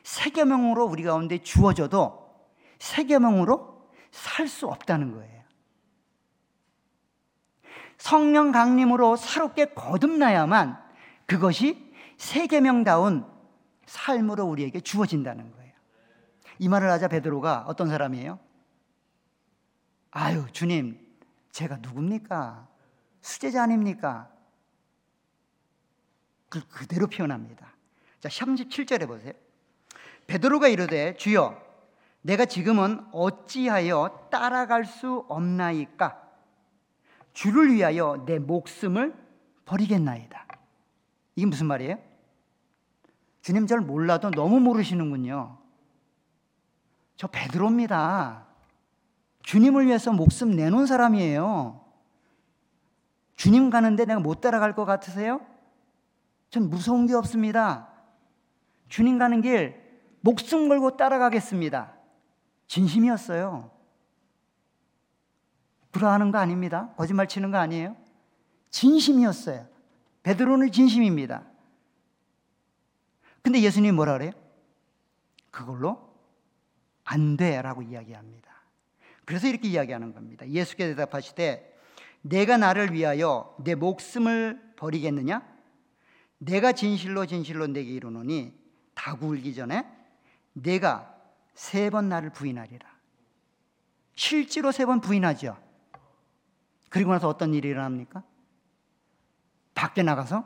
세 0.04 0.30
계명으로 0.30 0.86
우리 0.86 1.04
가운데 1.04 1.40
주어져도 1.40 2.34
세 2.80 3.04
계명으로 3.04 3.90
살 4.12 4.48
수 4.48 4.68
없다는 4.68 5.14
거예요. 5.14 5.44
성령 7.98 8.52
강림으로 8.52 9.18
새롭게 9.18 9.74
거듭나야만 9.74 10.82
그것이 11.26 11.92
세 12.16 12.48
계명다운 12.48 13.26
삶으로 13.86 14.46
우리에게 14.46 14.80
주어진다는 14.80 15.52
거예요. 15.52 15.67
이 16.60 16.68
말을 16.70 16.90
하자 16.90 17.08
베드로가 17.08 17.66
어떤 17.68 17.90
사람이에요? 17.90 18.40
아유, 20.12 20.46
주님, 20.52 21.00
제가 21.52 21.78
누굽니까? 21.78 22.68
수제자 23.22 23.64
아닙니까? 23.64 24.30
그 26.50 26.66
그대로 26.68 27.08
표현합니다. 27.08 27.74
자, 28.20 28.30
37절에 28.30 29.08
보세요. 29.08 29.34
베드로가 30.28 30.68
이르되 30.68 31.16
주여 31.18 31.62
내가 32.22 32.46
지금은 32.46 33.06
어찌하여 33.12 34.28
따라갈 34.32 34.86
수 34.86 35.26
없나이까? 35.30 36.24
주를 37.34 37.74
위하여 37.74 38.24
내 38.26 38.40
목숨을 38.40 39.16
버리겠나이다. 39.66 40.46
이게 41.36 41.46
무슨 41.46 41.68
말이에요? 41.68 42.00
주님 43.42 43.68
잘 43.68 43.80
몰라도 43.80 44.32
너무 44.32 44.60
모르시는군요. 44.60 45.57
저 47.18 47.28
베드로입니다. 47.28 48.46
주님을 49.42 49.88
위해서 49.88 50.12
목숨 50.14 50.52
내놓은 50.52 50.86
사람이에요. 50.86 51.84
주님 53.36 53.70
가는데 53.70 54.06
내가 54.06 54.20
못 54.20 54.42
따라갈 54.42 54.74
것 54.76 54.86
같으세요? 54.86 55.42
전 56.50 56.70
무서운 56.70 57.08
게 57.08 57.14
없습니다. 57.14 57.90
주님 58.90 59.18
가는 59.18 59.42
길 59.42 59.82
목숨 60.22 60.70
걸고 60.70 60.98
따라가겠습니다. 60.98 61.94
진심이었어요. 62.68 63.72
불화하는 65.92 66.32
거 66.32 66.38
아닙니다. 66.38 66.94
거짓말 66.98 67.28
치는 67.28 67.52
거 67.52 67.58
아니에요. 67.58 67.96
진심이었어요. 68.70 69.68
베드로는 70.24 70.72
진심입니다. 70.72 71.44
근데 73.42 73.62
예수님이 73.62 73.94
뭐라 73.94 74.14
그래요? 74.14 74.32
그걸로 75.52 76.07
안 77.10 77.38
돼라고 77.38 77.82
이야기합니다. 77.84 78.52
그래서 79.24 79.48
이렇게 79.48 79.70
이야기하는 79.70 80.14
겁니다. 80.14 80.48
예수께 80.48 80.88
대답하시되 80.88 81.74
내가 82.22 82.58
나를 82.58 82.92
위하여 82.94 83.56
내 83.64 83.76
목숨을 83.76 84.74
버리겠느냐? 84.76 85.42
내가 86.40 86.74
진실로 86.74 87.26
진실로 87.26 87.68
내게 87.68 87.92
이르노니 87.92 88.54
다구 88.94 89.28
울기 89.28 89.56
전에 89.56 89.88
내가 90.54 91.14
세 91.54 91.90
번 91.90 92.10
나를 92.10 92.30
부인하리라. 92.32 92.86
실제로 94.16 94.72
세 94.72 94.86
번 94.86 95.00
부인하죠. 95.00 95.58
그리고 96.90 97.12
나서 97.14 97.30
어떤 97.30 97.54
일이 97.54 97.70
일어납니까? 97.70 98.24
밖에 99.76 100.04
나가서 100.04 100.46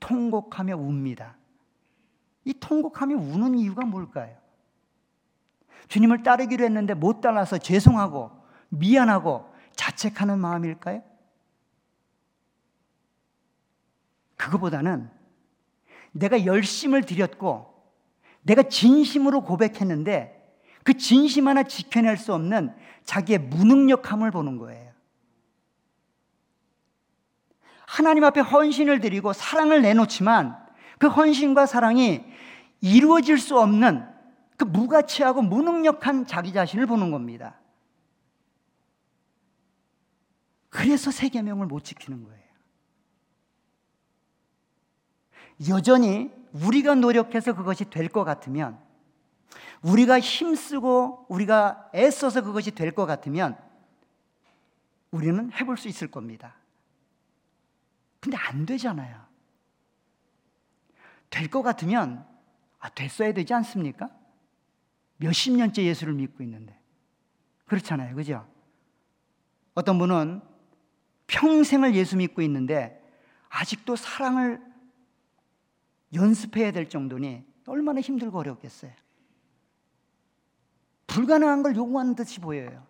통곡하며 0.00 0.76
웁니다. 0.76 1.36
이 2.44 2.54
통곡하며 2.58 3.16
우는 3.16 3.54
이유가 3.58 3.84
뭘까요? 3.84 4.36
주님을 5.88 6.22
따르기로 6.22 6.64
했는데 6.64 6.94
못 6.94 7.20
따라서 7.20 7.58
죄송하고 7.58 8.30
미안하고 8.68 9.52
자책하는 9.76 10.38
마음일까요? 10.38 11.02
그거보다는 14.36 15.10
내가 16.12 16.44
열심을 16.44 17.02
들였고 17.02 17.72
내가 18.42 18.62
진심으로 18.64 19.42
고백했는데 19.42 20.42
그 20.84 20.94
진심 20.94 21.48
하나 21.48 21.62
지켜낼 21.62 22.16
수 22.16 22.34
없는 22.34 22.74
자기의 23.04 23.38
무능력함을 23.38 24.30
보는 24.30 24.58
거예요. 24.58 24.92
하나님 27.86 28.24
앞에 28.24 28.40
헌신을 28.40 29.00
드리고 29.00 29.32
사랑을 29.32 29.82
내놓지만 29.82 30.56
그 30.98 31.08
헌신과 31.08 31.66
사랑이 31.66 32.24
이루어질 32.80 33.38
수 33.38 33.58
없는 33.58 34.13
그 34.56 34.64
무가치하고 34.64 35.42
무능력한 35.42 36.26
자기 36.26 36.52
자신을 36.52 36.86
보는 36.86 37.10
겁니다. 37.10 37.58
그래서 40.70 41.10
세계명을 41.10 41.66
못 41.66 41.84
지키는 41.84 42.24
거예요. 42.24 42.44
여전히 45.68 46.32
우리가 46.52 46.94
노력해서 46.96 47.54
그것이 47.54 47.88
될 47.90 48.08
것 48.08 48.24
같으면, 48.24 48.78
우리가 49.82 50.18
힘쓰고 50.18 51.26
우리가 51.28 51.90
애써서 51.94 52.42
그것이 52.42 52.72
될 52.72 52.92
것 52.92 53.06
같으면, 53.06 53.56
우리는 55.10 55.52
해볼 55.52 55.76
수 55.76 55.86
있을 55.88 56.10
겁니다. 56.10 56.56
근데 58.20 58.36
안 58.36 58.66
되잖아요. 58.66 59.24
될 61.30 61.48
것 61.50 61.62
같으면, 61.62 62.26
아, 62.80 62.88
됐어야 62.88 63.32
되지 63.32 63.54
않습니까? 63.54 64.10
몇십 65.16 65.56
년째 65.56 65.84
예수를 65.84 66.14
믿고 66.14 66.42
있는데. 66.42 66.78
그렇잖아요. 67.66 68.14
그죠? 68.14 68.46
어떤 69.74 69.98
분은 69.98 70.40
평생을 71.26 71.94
예수 71.94 72.16
믿고 72.16 72.42
있는데 72.42 73.00
아직도 73.48 73.96
사랑을 73.96 74.60
연습해야 76.12 76.72
될 76.72 76.88
정도니 76.88 77.44
얼마나 77.66 78.00
힘들고 78.00 78.38
어렵겠어요. 78.38 78.92
불가능한 81.06 81.62
걸 81.62 81.76
요구하는 81.76 82.14
듯이 82.14 82.40
보여요. 82.40 82.86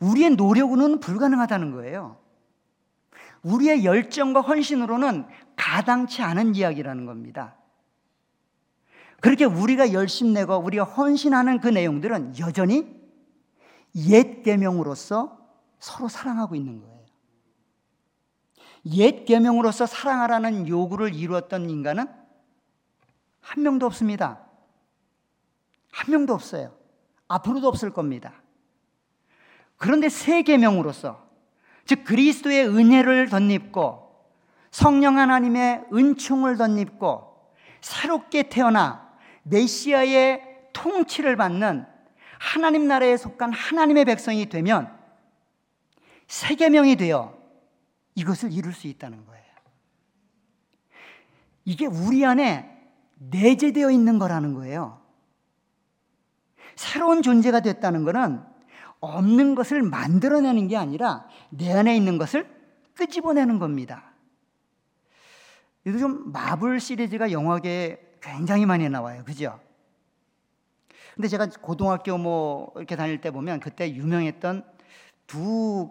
우리의 0.00 0.30
노력으로는 0.30 1.00
불가능하다는 1.00 1.72
거예요. 1.72 2.20
우리의 3.42 3.84
열정과 3.84 4.40
헌신으로는 4.40 5.26
가당치 5.56 6.22
않은 6.22 6.54
이야기라는 6.54 7.06
겁니다. 7.06 7.56
그렇게 9.26 9.44
우리가 9.44 9.92
열심 9.92 10.32
내고 10.34 10.54
우리가 10.54 10.84
헌신하는 10.84 11.58
그 11.58 11.66
내용들은 11.66 12.38
여전히 12.38 12.86
옛 14.08 14.44
계명으로서 14.44 15.36
서로 15.80 16.06
사랑하고 16.06 16.54
있는 16.54 16.80
거예요. 16.80 17.04
옛 18.92 19.24
계명으로서 19.24 19.86
사랑하라는 19.86 20.68
요구를 20.68 21.12
이루었던 21.12 21.68
인간은 21.68 22.06
한 23.40 23.62
명도 23.64 23.86
없습니다. 23.86 24.46
한 25.90 26.12
명도 26.12 26.32
없어요. 26.32 26.72
앞으로도 27.26 27.66
없을 27.66 27.92
겁니다. 27.92 28.32
그런데 29.76 30.08
새 30.08 30.42
계명으로서 30.42 31.20
즉 31.84 32.04
그리스도의 32.04 32.68
은혜를 32.68 33.28
덧입고 33.30 34.08
성령 34.70 35.18
하나님의 35.18 35.86
은총을 35.92 36.58
덧입고 36.58 37.50
새롭게 37.80 38.44
태어나 38.44 39.05
메시아의 39.48 40.42
통치를 40.72 41.36
받는 41.36 41.86
하나님 42.38 42.86
나라에 42.86 43.16
속한 43.16 43.52
하나님의 43.52 44.04
백성이 44.04 44.48
되면 44.48 44.94
새 46.26 46.54
계명이 46.54 46.96
되어 46.96 47.36
이것을 48.14 48.52
이룰 48.52 48.72
수 48.72 48.86
있다는 48.88 49.24
거예요. 49.24 49.44
이게 51.64 51.86
우리 51.86 52.24
안에 52.24 52.72
내재되어 53.18 53.90
있는 53.90 54.18
거라는 54.18 54.54
거예요. 54.54 55.00
새로운 56.74 57.22
존재가 57.22 57.60
됐다는 57.60 58.04
것은 58.04 58.42
없는 59.00 59.54
것을 59.54 59.82
만들어내는 59.82 60.68
게 60.68 60.76
아니라 60.76 61.26
내 61.50 61.72
안에 61.72 61.96
있는 61.96 62.18
것을 62.18 62.48
끄집어내는 62.94 63.58
겁니다. 63.58 64.12
요즘 65.86 66.32
마블 66.32 66.80
시리즈가 66.80 67.30
영화계에 67.30 68.05
굉장히 68.26 68.66
많이 68.66 68.88
나와요. 68.88 69.22
그죠? 69.24 69.60
근데 71.14 71.28
제가 71.28 71.48
고등학교 71.62 72.18
뭐 72.18 72.72
이렇게 72.76 72.96
다닐 72.96 73.20
때 73.20 73.30
보면 73.30 73.60
그때 73.60 73.90
유명했던 73.94 74.64
두 75.26 75.90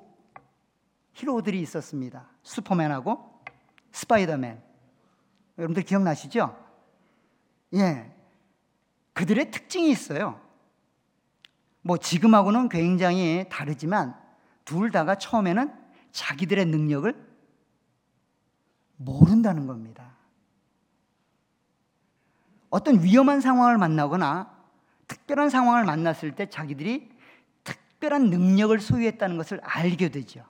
히로들이 1.13 1.61
있었습니다. 1.61 2.27
슈퍼맨하고 2.43 3.41
스파이더맨. 3.91 4.61
여러분들 5.57 5.83
기억나시죠? 5.83 6.55
예. 7.75 8.11
그들의 9.13 9.49
특징이 9.49 9.89
있어요. 9.89 10.41
뭐 11.81 11.97
지금하고는 11.97 12.67
굉장히 12.67 13.45
다르지만 13.49 14.13
둘 14.65 14.91
다가 14.91 15.15
처음에는 15.15 15.73
자기들의 16.11 16.65
능력을 16.65 17.15
모른다는 18.97 19.67
겁니다. 19.67 20.14
어떤 22.75 23.01
위험한 23.01 23.39
상황을 23.39 23.77
만나거나 23.77 24.53
특별한 25.07 25.49
상황을 25.49 25.85
만났을 25.85 26.35
때 26.35 26.49
자기들이 26.49 27.09
특별한 27.63 28.29
능력을 28.29 28.77
소유했다는 28.77 29.37
것을 29.37 29.61
알게 29.63 30.09
되죠. 30.09 30.45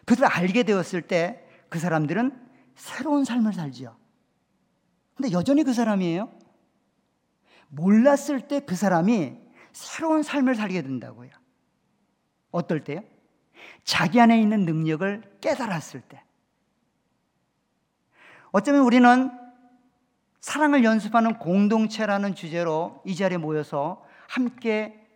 그것을 0.00 0.24
알게 0.24 0.64
되었을 0.64 1.02
때 1.02 1.46
그 1.68 1.78
사람들은 1.78 2.36
새로운 2.74 3.24
삶을 3.24 3.52
살지요. 3.52 3.96
근데 5.14 5.30
여전히 5.30 5.62
그 5.62 5.72
사람이에요. 5.72 6.28
몰랐을 7.68 8.48
때 8.48 8.58
그 8.66 8.74
사람이 8.74 9.38
새로운 9.70 10.24
삶을 10.24 10.56
살게 10.56 10.82
된다고요. 10.82 11.30
어떨 12.50 12.82
때요? 12.82 13.04
자기 13.84 14.20
안에 14.20 14.40
있는 14.40 14.64
능력을 14.64 15.38
깨달았을 15.40 16.00
때. 16.00 16.24
어쩌면 18.50 18.80
우리는 18.80 19.49
사랑을 20.40 20.84
연습하는 20.84 21.38
공동체라는 21.38 22.34
주제로 22.34 23.02
이 23.04 23.14
자리에 23.14 23.38
모여서 23.38 24.04
함께 24.26 25.06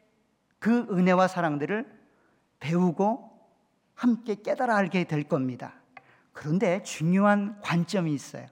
그 0.59 0.87
은혜와 0.91 1.29
사랑들을 1.29 1.87
배우고 2.61 3.31
함께 3.95 4.37
깨달아 4.37 4.77
알게 4.77 5.05
될 5.05 5.25
겁니다. 5.25 5.75
그런데 6.33 6.83
중요한 6.83 7.59
관점이 7.63 8.13
있어요. 8.13 8.47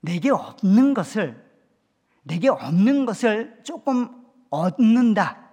내게 0.00 0.30
없는 0.30 0.94
것을 0.94 1.48
내게 2.22 2.48
없는 2.48 3.06
것을 3.06 3.60
조금 3.64 4.26
얻는다. 4.50 5.48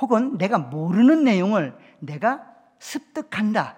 혹은 0.00 0.36
내가 0.38 0.58
모르는 0.58 1.22
내용을 1.22 1.76
내가 2.00 2.44
습득한다. 2.80 3.76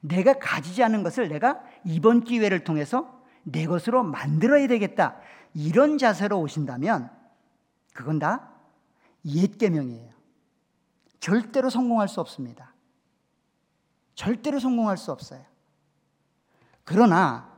내가 0.00 0.38
가지지 0.38 0.82
않은 0.82 1.02
것을 1.02 1.28
내가 1.28 1.62
이번 1.84 2.24
기회를 2.24 2.64
통해서 2.64 3.19
내 3.42 3.66
것으로 3.66 4.02
만들어야 4.02 4.66
되겠다. 4.66 5.16
이런 5.54 5.98
자세로 5.98 6.40
오신다면 6.40 7.10
그건 7.92 8.18
다 8.18 8.50
옛계명이에요. 9.24 10.10
절대로 11.18 11.70
성공할 11.70 12.08
수 12.08 12.20
없습니다. 12.20 12.74
절대로 14.14 14.58
성공할 14.58 14.96
수 14.96 15.12
없어요. 15.12 15.44
그러나 16.84 17.54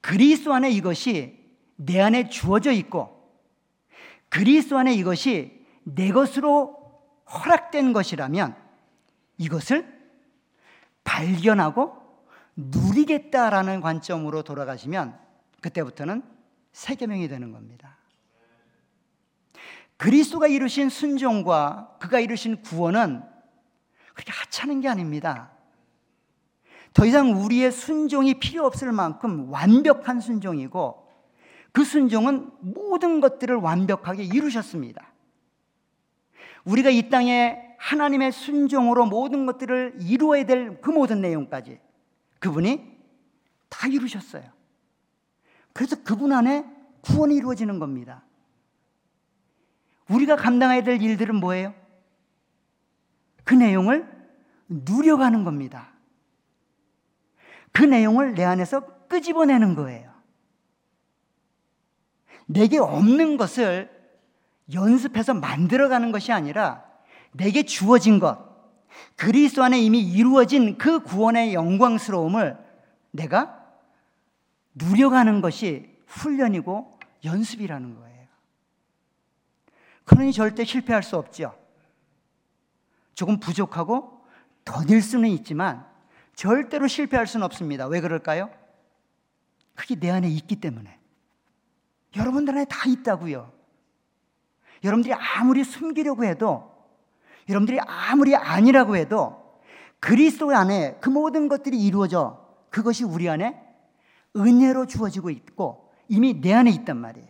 그리스도 0.00 0.52
안에 0.52 0.70
이것이 0.70 1.38
내 1.76 2.00
안에 2.00 2.28
주어져 2.28 2.72
있고 2.72 3.20
그리스도 4.28 4.78
안에 4.78 4.94
이것이 4.94 5.66
내 5.82 6.12
것으로 6.12 6.78
허락된 7.32 7.92
것이라면 7.92 8.56
이것을 9.38 10.00
발견하고 11.04 11.99
누리겠다라는 12.70 13.80
관점으로 13.80 14.42
돌아가시면 14.42 15.18
그때부터는 15.60 16.22
세계명이 16.72 17.28
되는 17.28 17.52
겁니다. 17.52 17.96
그리스도가 19.96 20.46
이루신 20.46 20.88
순종과 20.88 21.96
그가 22.00 22.20
이루신 22.20 22.62
구원은 22.62 23.22
그렇게 24.14 24.32
하찮은 24.32 24.80
게 24.80 24.88
아닙니다. 24.88 25.52
더 26.94 27.04
이상 27.04 27.32
우리의 27.32 27.70
순종이 27.70 28.40
필요 28.40 28.64
없을 28.64 28.92
만큼 28.92 29.50
완벽한 29.52 30.20
순종이고 30.20 31.06
그 31.72 31.84
순종은 31.84 32.50
모든 32.60 33.20
것들을 33.20 33.54
완벽하게 33.56 34.24
이루셨습니다. 34.24 35.12
우리가 36.64 36.90
이 36.90 37.08
땅에 37.10 37.58
하나님의 37.78 38.32
순종으로 38.32 39.06
모든 39.06 39.46
것들을 39.46 39.98
이루어야 40.00 40.44
될 40.44 40.80
그 40.80 40.90
모든 40.90 41.20
내용까지 41.20 41.78
그분이 42.40 42.98
다 43.68 43.86
이루셨어요. 43.86 44.42
그래서 45.72 46.02
그분 46.02 46.32
안에 46.32 46.64
구원이 47.02 47.36
이루어지는 47.36 47.78
겁니다. 47.78 48.24
우리가 50.08 50.36
감당해야 50.36 50.82
될 50.82 51.00
일들은 51.00 51.36
뭐예요? 51.36 51.72
그 53.44 53.54
내용을 53.54 54.08
누려가는 54.68 55.44
겁니다. 55.44 55.92
그 57.72 57.84
내용을 57.84 58.34
내 58.34 58.44
안에서 58.44 59.06
끄집어내는 59.06 59.74
거예요. 59.74 60.10
내게 62.46 62.78
없는 62.78 63.36
것을 63.36 63.90
연습해서 64.72 65.34
만들어가는 65.34 66.10
것이 66.10 66.32
아니라 66.32 66.84
내게 67.32 67.62
주어진 67.62 68.18
것, 68.18 68.49
그리스도 69.16 69.62
안에 69.62 69.80
이미 69.80 70.00
이루어진 70.00 70.78
그 70.78 71.00
구원의 71.02 71.54
영광스러움을 71.54 72.58
내가 73.10 73.64
누려가는 74.74 75.40
것이 75.40 75.90
훈련이고 76.06 76.98
연습이라는 77.24 77.94
거예요. 77.94 78.26
그러니 80.04 80.32
절대 80.32 80.64
실패할 80.64 81.02
수 81.02 81.16
없죠. 81.16 81.54
조금 83.14 83.38
부족하고 83.38 84.24
더딜 84.64 85.02
수는 85.02 85.28
있지만 85.28 85.86
절대로 86.34 86.86
실패할 86.88 87.26
수는 87.26 87.44
없습니다. 87.44 87.86
왜 87.86 88.00
그럴까요? 88.00 88.50
그게 89.74 89.94
내 89.94 90.10
안에 90.10 90.28
있기 90.28 90.56
때문에. 90.56 90.98
여러분들 92.16 92.54
안에 92.54 92.64
다 92.64 92.88
있다고요. 92.88 93.52
여러분들이 94.82 95.14
아무리 95.14 95.64
숨기려고 95.64 96.24
해도 96.24 96.69
여러분들이 97.50 97.78
아무리 97.80 98.34
아니라고 98.34 98.96
해도 98.96 99.58
그리스도 99.98 100.50
안에 100.54 100.98
그 101.00 101.10
모든 101.10 101.48
것들이 101.48 101.78
이루어져 101.78 102.48
그것이 102.70 103.04
우리 103.04 103.28
안에 103.28 103.60
은혜로 104.36 104.86
주어지고 104.86 105.30
있고 105.30 105.92
이미 106.08 106.40
내 106.40 106.52
안에 106.52 106.70
있단 106.70 106.96
말이에요. 106.96 107.28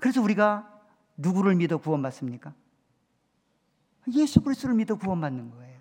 그래서 0.00 0.20
우리가 0.20 0.68
누구를 1.16 1.54
믿어 1.54 1.78
구원받습니까? 1.78 2.52
예수 4.14 4.40
그리스도를 4.40 4.74
믿어 4.74 4.96
구원받는 4.96 5.50
거예요. 5.52 5.80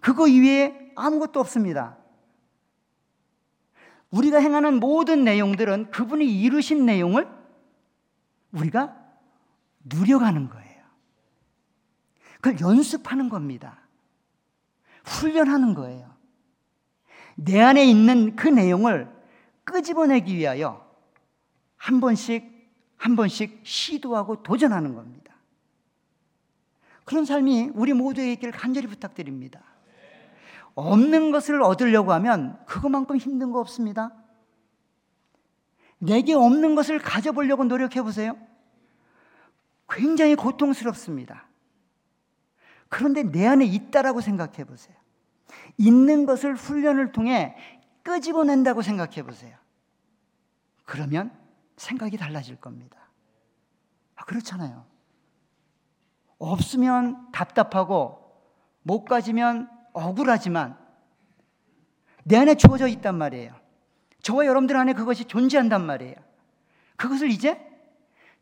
그거 0.00 0.28
이외에 0.28 0.92
아무것도 0.94 1.40
없습니다. 1.40 1.96
우리가 4.10 4.38
행하는 4.38 4.78
모든 4.78 5.24
내용들은 5.24 5.90
그분이 5.90 6.40
이루신 6.40 6.86
내용을 6.86 7.28
우리가 8.52 8.94
누려가는 9.84 10.48
거예요. 10.48 10.67
그걸 12.40 12.60
연습하는 12.60 13.28
겁니다. 13.28 13.78
훈련하는 15.04 15.74
거예요. 15.74 16.14
내 17.34 17.60
안에 17.60 17.84
있는 17.84 18.36
그 18.36 18.48
내용을 18.48 19.08
끄집어내기 19.64 20.36
위하여 20.36 20.88
한 21.76 22.00
번씩 22.00 22.58
한 22.96 23.14
번씩 23.14 23.60
시도하고 23.62 24.42
도전하는 24.42 24.94
겁니다. 24.94 25.34
그런 27.04 27.24
삶이 27.24 27.70
우리 27.74 27.92
모두에게 27.92 28.32
있기를 28.32 28.52
간절히 28.52 28.86
부탁드립니다. 28.86 29.62
없는 30.74 31.30
것을 31.32 31.62
얻으려고 31.62 32.12
하면 32.12 32.58
그것만큼 32.66 33.16
힘든 33.16 33.50
거 33.50 33.60
없습니다. 33.60 34.12
내게 35.98 36.34
없는 36.34 36.74
것을 36.74 36.98
가져보려고 36.98 37.64
노력해 37.64 38.02
보세요. 38.02 38.36
굉장히 39.88 40.34
고통스럽습니다. 40.34 41.47
그런데 42.88 43.22
내 43.22 43.46
안에 43.46 43.64
있다라고 43.64 44.20
생각해 44.20 44.64
보세요. 44.64 44.96
있는 45.76 46.26
것을 46.26 46.54
훈련을 46.54 47.12
통해 47.12 47.56
끄집어낸다고 48.02 48.82
생각해 48.82 49.22
보세요. 49.22 49.56
그러면 50.84 51.30
생각이 51.76 52.16
달라질 52.16 52.56
겁니다. 52.56 52.98
아, 54.16 54.24
그렇잖아요. 54.24 54.86
없으면 56.38 57.30
답답하고 57.32 58.32
못 58.82 59.04
가지면 59.04 59.68
억울하지만 59.92 60.78
내 62.24 62.36
안에 62.36 62.54
주어져 62.54 62.86
있단 62.88 63.16
말이에요. 63.16 63.54
저와 64.22 64.46
여러분들 64.46 64.76
안에 64.76 64.92
그것이 64.92 65.24
존재한단 65.24 65.84
말이에요. 65.84 66.14
그것을 66.96 67.30
이제 67.30 67.64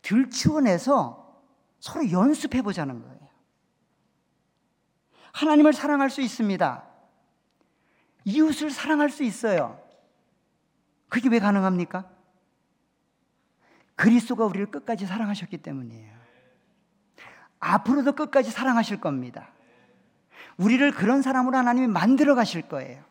들추어내서 0.02 1.42
서로 1.80 2.10
연습해 2.10 2.62
보자는 2.62 3.02
거예요. 3.02 3.25
하나님을 5.36 5.74
사랑할 5.74 6.08
수 6.08 6.22
있습니다. 6.22 6.82
이웃을 8.24 8.70
사랑할 8.70 9.10
수 9.10 9.22
있어요. 9.22 9.78
그게 11.10 11.28
왜 11.28 11.38
가능합니까? 11.38 12.08
그리스도가 13.96 14.46
우리를 14.46 14.70
끝까지 14.70 15.04
사랑하셨기 15.04 15.58
때문이에요. 15.58 16.16
앞으로도 17.60 18.12
끝까지 18.12 18.50
사랑하실 18.50 19.00
겁니다. 19.00 19.50
우리를 20.56 20.90
그런 20.92 21.20
사람으로 21.20 21.58
하나님이 21.58 21.86
만들어 21.86 22.34
가실 22.34 22.62
거예요. 22.62 23.04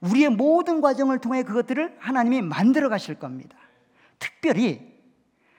우리의 0.00 0.28
모든 0.28 0.82
과정을 0.82 1.18
통해 1.18 1.44
그것들을 1.44 1.96
하나님이 1.98 2.42
만들어 2.42 2.90
가실 2.90 3.14
겁니다. 3.14 3.56
특별히 4.18 4.92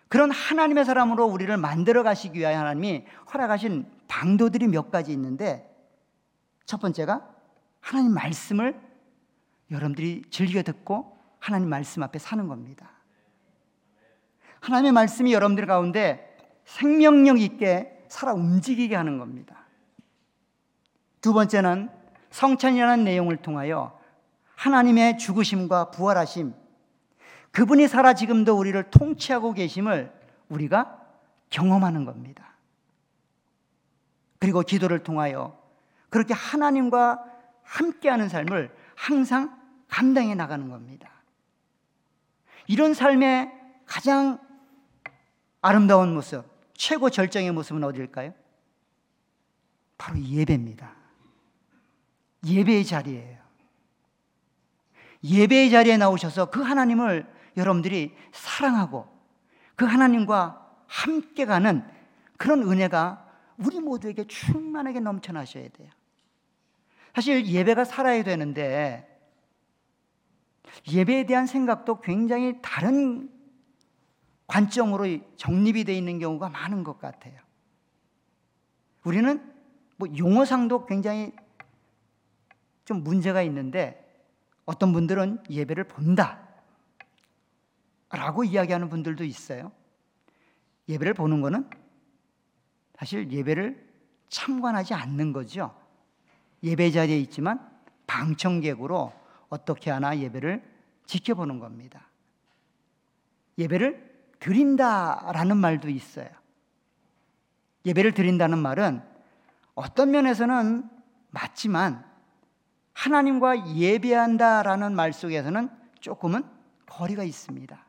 그런 0.08 0.30
하나님의 0.30 0.86
사람으로 0.86 1.26
우리를 1.26 1.56
만들어 1.58 2.04
가시기 2.04 2.40
위하여 2.40 2.60
하나님이 2.60 3.06
허락하신 3.34 3.95
방도들이 4.08 4.68
몇 4.68 4.92
가지 4.92 5.12
있는데 5.12 5.72
첫 6.66 6.80
번째가 6.80 7.30
하나님 7.80 8.14
말씀을 8.14 8.80
여러분들이 9.72 10.24
즐겨 10.30 10.64
듣고 10.64 11.18
하나님 11.40 11.70
말씀 11.70 12.04
앞에 12.04 12.20
사는 12.20 12.48
겁니다. 12.48 12.90
하나님의 14.62 14.92
말씀이 14.94 15.34
여러분들 15.34 15.68
가운데 15.68 16.36
생명력 16.66 17.40
있게 17.40 18.06
살아 18.08 18.34
움직이게 18.34 18.96
하는 18.96 19.20
겁니다. 19.20 19.66
두 21.22 21.34
번째는 21.34 21.90
성찬이라는 22.32 23.04
내용을 23.04 23.38
통하여 23.38 24.00
하나님의 24.56 25.18
죽으심과 25.18 25.92
부활하심, 25.92 26.54
그분이 27.52 27.88
살아 27.88 28.14
지금도 28.14 28.58
우리를 28.58 28.90
통치하고 28.90 29.54
계심을 29.54 30.12
우리가 30.50 31.02
경험하는 31.50 32.06
겁니다. 32.06 32.55
그리고 34.46 34.62
기도를 34.62 35.00
통하여 35.00 35.60
그렇게 36.12 36.36
하나님과 36.36 37.20
함께하는 37.64 38.30
삶을 38.30 38.72
항상 38.96 39.60
감당해 39.88 40.36
나가는 40.36 40.70
겁니다. 40.70 41.10
이런 42.68 42.94
삶의 42.94 43.52
가장 43.88 44.40
아름다운 45.62 46.14
모습, 46.14 46.46
최고 46.76 47.10
절정의 47.10 47.54
모습은 47.54 47.84
어디일까요? 47.86 48.36
바로 49.98 50.20
예배입니다. 50.20 50.94
예배의 52.46 52.86
자리예요. 52.86 53.40
예배의 55.24 55.72
자리에 55.72 55.98
나오셔서 55.98 56.52
그 56.52 56.62
하나님을 56.62 57.26
여러분들이 57.58 58.16
사랑하고 58.32 59.08
그 59.76 59.86
하나님과 59.86 60.70
함께 60.86 61.48
가는 61.48 61.84
그런 62.38 62.62
은혜가 62.62 63.25
우리 63.58 63.80
모두에게 63.80 64.26
충만하게 64.26 65.00
넘쳐나셔야 65.00 65.70
돼요. 65.70 65.90
사실 67.14 67.46
예배가 67.46 67.86
살아야 67.86 68.24
되는데 68.24 69.12
예배에 70.92 71.26
대한 71.26 71.46
생각도 71.46 72.02
굉장히 72.02 72.60
다른 72.62 73.30
관점으로 74.48 75.06
정립이 75.38 75.86
되어 75.86 75.96
있는 75.96 76.20
경우가 76.20 76.50
많은 76.50 76.84
것 76.84 77.00
같아요. 77.00 77.40
우리는 79.04 79.54
뭐 79.98 80.10
용어상도 80.18 80.86
굉장히 80.86 81.32
좀 82.84 83.04
문제가 83.04 83.42
있는데 83.44 84.02
어떤 84.66 84.92
분들은 84.94 85.44
예배를 85.50 85.86
본다. 85.86 86.42
라고 88.10 88.44
이야기하는 88.44 88.90
분들도 88.90 89.24
있어요. 89.24 89.72
예배를 90.88 91.14
보는 91.14 91.42
거는 91.42 91.70
사실 92.98 93.30
예배를 93.32 93.84
참관하지 94.30 94.94
않는 94.94 95.34
거죠. 95.34 95.76
예배 96.64 96.92
자리에 96.92 97.20
있지만 97.20 97.60
방청객으로 98.08 99.14
어떻게 99.50 99.92
하나 99.92 100.18
예배를 100.18 100.64
지켜보는 101.06 101.60
겁니다. 101.60 102.08
예배를 103.58 104.16
드린다라는 104.40 105.58
말도 105.58 105.90
있어요. 105.90 106.30
예배를 107.86 108.14
드린다는 108.14 108.58
말은 108.58 109.02
어떤 109.76 110.12
면에서는 110.12 110.90
맞지만 111.30 112.06
하나님과 112.94 113.76
예배한다라는 113.76 114.96
말 114.96 115.14
속에서는 115.14 115.70
조금은 116.00 116.44
거리가 116.86 117.24
있습니다. 117.24 117.86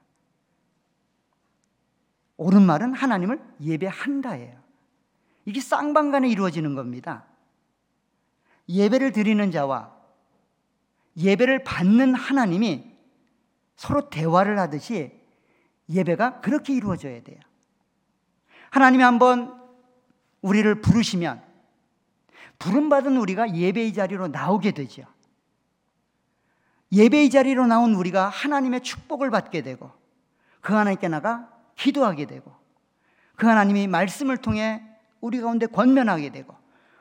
옳은 2.39 2.63
말은 2.63 2.93
하나님을 2.93 3.41
예배한다예요. 3.61 4.66
이게 5.47 5.61
쌍방간에 5.61 6.29
이루어지는 6.29 6.75
겁니다. 6.75 7.25
예배를 8.69 9.13
드리는 9.13 9.51
자와 9.51 9.95
예배를 11.17 11.65
받는 11.65 12.15
하나님이 12.15 12.93
서로 13.77 14.11
대화를 14.11 14.59
하듯이 14.59 15.13
예배가 15.89 16.41
그렇게 16.41 16.75
이루어져야 16.75 17.23
돼요. 17.23 17.39
하나님이 18.71 19.05
한번 19.05 19.63
우리를 20.43 20.81
부르시면 20.81 21.43
부름받은 22.59 23.17
우리가 23.17 23.55
예배의 23.55 23.95
자리로 23.95 24.29
나오게 24.29 24.73
되죠. 24.73 25.05
예배의 26.93 27.31
자리로 27.31 27.67
나온 27.67 27.95
우리가 27.95 28.29
하나님의 28.29 28.83
축복을 28.83 29.31
받게 29.31 29.63
되고 29.63 29.93
그 30.61 30.73
하나님께 30.73 31.09
나가 31.09 31.49
기도하게 31.77 32.27
되고 32.27 32.53
그 33.37 33.47
하나님이 33.47 33.87
말씀을 33.87 34.39
통해 34.39 34.83
우리 35.21 35.41
가운데 35.41 35.67
권면하게 35.67 36.31
되고 36.31 36.55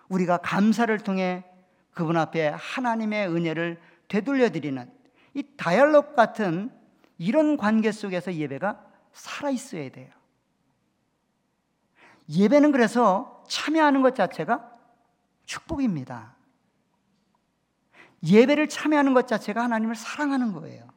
우리가 0.09 0.37
감사를 0.37 0.97
통해 0.99 1.43
그분 1.91 2.17
앞에 2.17 2.49
하나님의 2.49 3.29
은혜를 3.29 3.81
되돌려 4.07 4.49
드리는 4.49 4.91
이 5.33 5.43
다이얼로그 5.57 6.15
같은 6.15 6.71
이런 7.17 7.57
관계 7.57 7.91
속에서 7.91 8.33
예배가 8.33 8.83
살아 9.13 9.49
있어야 9.49 9.89
돼요. 9.89 10.09
예배는 12.29 12.71
그래서 12.71 13.43
참여하는 13.47 14.01
것 14.01 14.15
자체가 14.15 14.71
축복입니다. 15.45 16.35
예배를 18.23 18.67
참여하는 18.67 19.13
것 19.13 19.27
자체가 19.27 19.63
하나님을 19.63 19.95
사랑하는 19.95 20.53
거예요. 20.53 20.87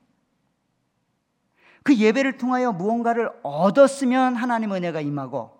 그 1.83 1.95
예배를 1.95 2.39
통하여 2.39 2.73
무언가를 2.73 3.31
얻었으면 3.43 4.37
하나님 4.37 4.73
은혜가 4.73 5.01
임하고 5.01 5.58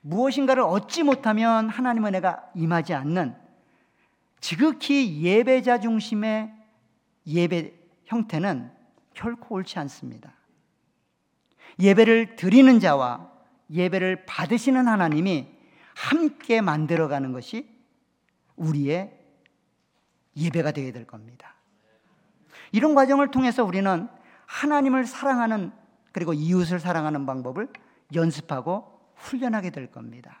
무엇인가를 0.00 0.62
얻지 0.62 1.02
못하면 1.02 1.68
하나님 1.68 2.06
은혜가 2.06 2.50
임하지 2.54 2.94
않는 2.94 3.36
지극히 4.40 5.22
예배자 5.22 5.80
중심의 5.80 6.52
예배 7.26 7.72
형태는 8.06 8.70
결코 9.14 9.54
옳지 9.54 9.78
않습니다. 9.78 10.32
예배를 11.78 12.36
드리는 12.36 12.80
자와 12.80 13.30
예배를 13.70 14.26
받으시는 14.26 14.88
하나님이 14.88 15.48
함께 15.94 16.60
만들어가는 16.60 17.32
것이 17.32 17.68
우리의 18.56 19.18
예배가 20.36 20.72
되어야 20.72 20.92
될 20.92 21.06
겁니다. 21.06 21.54
이런 22.72 22.94
과정을 22.94 23.30
통해서 23.30 23.64
우리는 23.64 24.08
하나님을 24.46 25.06
사랑하는 25.06 25.72
그리고 26.12 26.32
이웃을 26.32 26.80
사랑하는 26.80 27.26
방법을 27.26 27.68
연습하고 28.14 28.91
훈련하게 29.22 29.70
될 29.70 29.90
겁니다. 29.90 30.40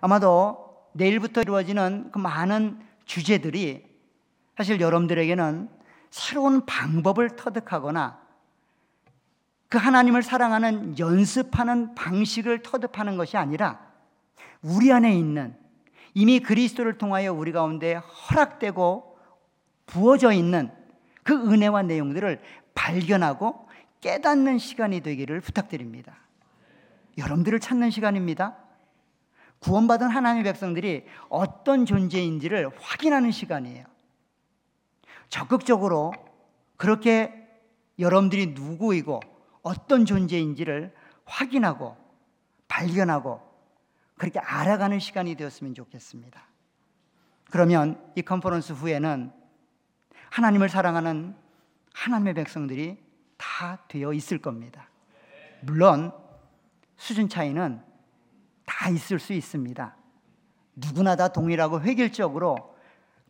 아마도 0.00 0.88
내일부터 0.92 1.42
이루어지는 1.42 2.10
그 2.12 2.18
많은 2.18 2.80
주제들이 3.04 3.84
사실 4.56 4.80
여러분들에게는 4.80 5.68
새로운 6.10 6.64
방법을 6.64 7.36
터득하거나 7.36 8.26
그 9.68 9.78
하나님을 9.78 10.22
사랑하는 10.22 10.98
연습하는 10.98 11.94
방식을 11.94 12.62
터득하는 12.62 13.16
것이 13.16 13.36
아니라 13.36 13.80
우리 14.62 14.92
안에 14.92 15.14
있는 15.14 15.56
이미 16.14 16.40
그리스도를 16.40 16.96
통하여 16.98 17.32
우리 17.32 17.52
가운데 17.52 17.94
허락되고 17.94 19.18
부어져 19.86 20.32
있는 20.32 20.70
그 21.22 21.34
은혜와 21.34 21.82
내용들을 21.82 22.40
발견하고 22.74 23.68
깨닫는 24.00 24.58
시간이 24.58 25.00
되기를 25.00 25.40
부탁드립니다. 25.40 26.25
여러분들을 27.16 27.60
찾는 27.60 27.90
시간입니다. 27.90 28.56
구원받은 29.60 30.08
하나님의 30.08 30.44
백성들이 30.44 31.06
어떤 31.28 31.86
존재인지를 31.86 32.70
확인하는 32.78 33.30
시간이에요. 33.30 33.84
적극적으로 35.28 36.12
그렇게 36.76 37.32
여러분들이 37.98 38.48
누구이고 38.48 39.20
어떤 39.62 40.04
존재인지를 40.04 40.94
확인하고 41.24 41.96
발견하고 42.68 43.40
그렇게 44.18 44.38
알아가는 44.38 44.98
시간이 44.98 45.34
되었으면 45.34 45.74
좋겠습니다. 45.74 46.46
그러면 47.50 48.00
이 48.14 48.22
컨퍼런스 48.22 48.74
후에는 48.74 49.32
하나님을 50.30 50.68
사랑하는 50.68 51.34
하나님의 51.94 52.34
백성들이 52.34 52.98
다 53.36 53.78
되어 53.88 54.12
있을 54.12 54.38
겁니다. 54.38 54.88
물론 55.62 56.12
수준 56.96 57.28
차이는 57.28 57.80
다 58.64 58.88
있을 58.88 59.18
수 59.18 59.32
있습니다. 59.32 59.96
누구나 60.76 61.16
다 61.16 61.28
동일하고 61.28 61.80
획일적으로 61.80 62.76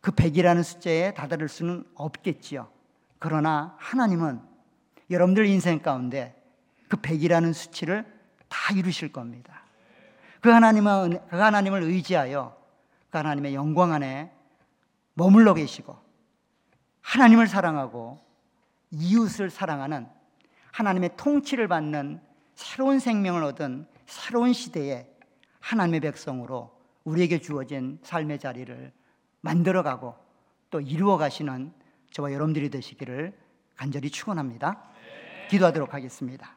그 0.01 0.11
100이라는 0.11 0.63
숫자에 0.63 1.13
다다를 1.13 1.47
수는 1.47 1.85
없겠지요. 1.95 2.69
그러나 3.19 3.75
하나님은 3.77 4.41
여러분들 5.09 5.45
인생 5.45 5.79
가운데 5.81 6.35
그 6.87 6.97
100이라는 6.97 7.53
수치를 7.53 8.05
다 8.47 8.73
이루실 8.73 9.11
겁니다. 9.11 9.63
그 10.41 10.49
하나님은 10.49 11.19
그 11.29 11.35
하나님을 11.35 11.83
의지하여 11.83 12.55
그 13.09 13.17
하나님의 13.17 13.55
영광 13.55 13.93
안에 13.93 14.31
머물러 15.13 15.53
계시고 15.53 15.97
하나님을 17.01 17.47
사랑하고 17.47 18.19
이웃을 18.91 19.49
사랑하는 19.49 20.07
하나님의 20.71 21.11
통치를 21.17 21.67
받는 21.67 22.21
새로운 22.57 22.97
생명을 22.97 23.43
얻은 23.43 23.85
새로운 24.07 24.51
시대에 24.51 25.07
하나님의 25.59 25.99
백성으로 25.99 26.75
우리에게 27.03 27.39
주어진 27.39 27.99
삶의 28.01 28.39
자리를 28.39 28.91
만들어가고 29.41 30.15
또 30.71 30.81
이루어 30.81 31.17
가시는 31.17 31.71
저와 32.11 32.33
여러분들이 32.33 32.71
되시기를 32.71 33.37
간절히 33.75 34.09
축원합니다. 34.09 34.89
기도하도록 35.51 35.93
하겠습니다. 35.93 36.56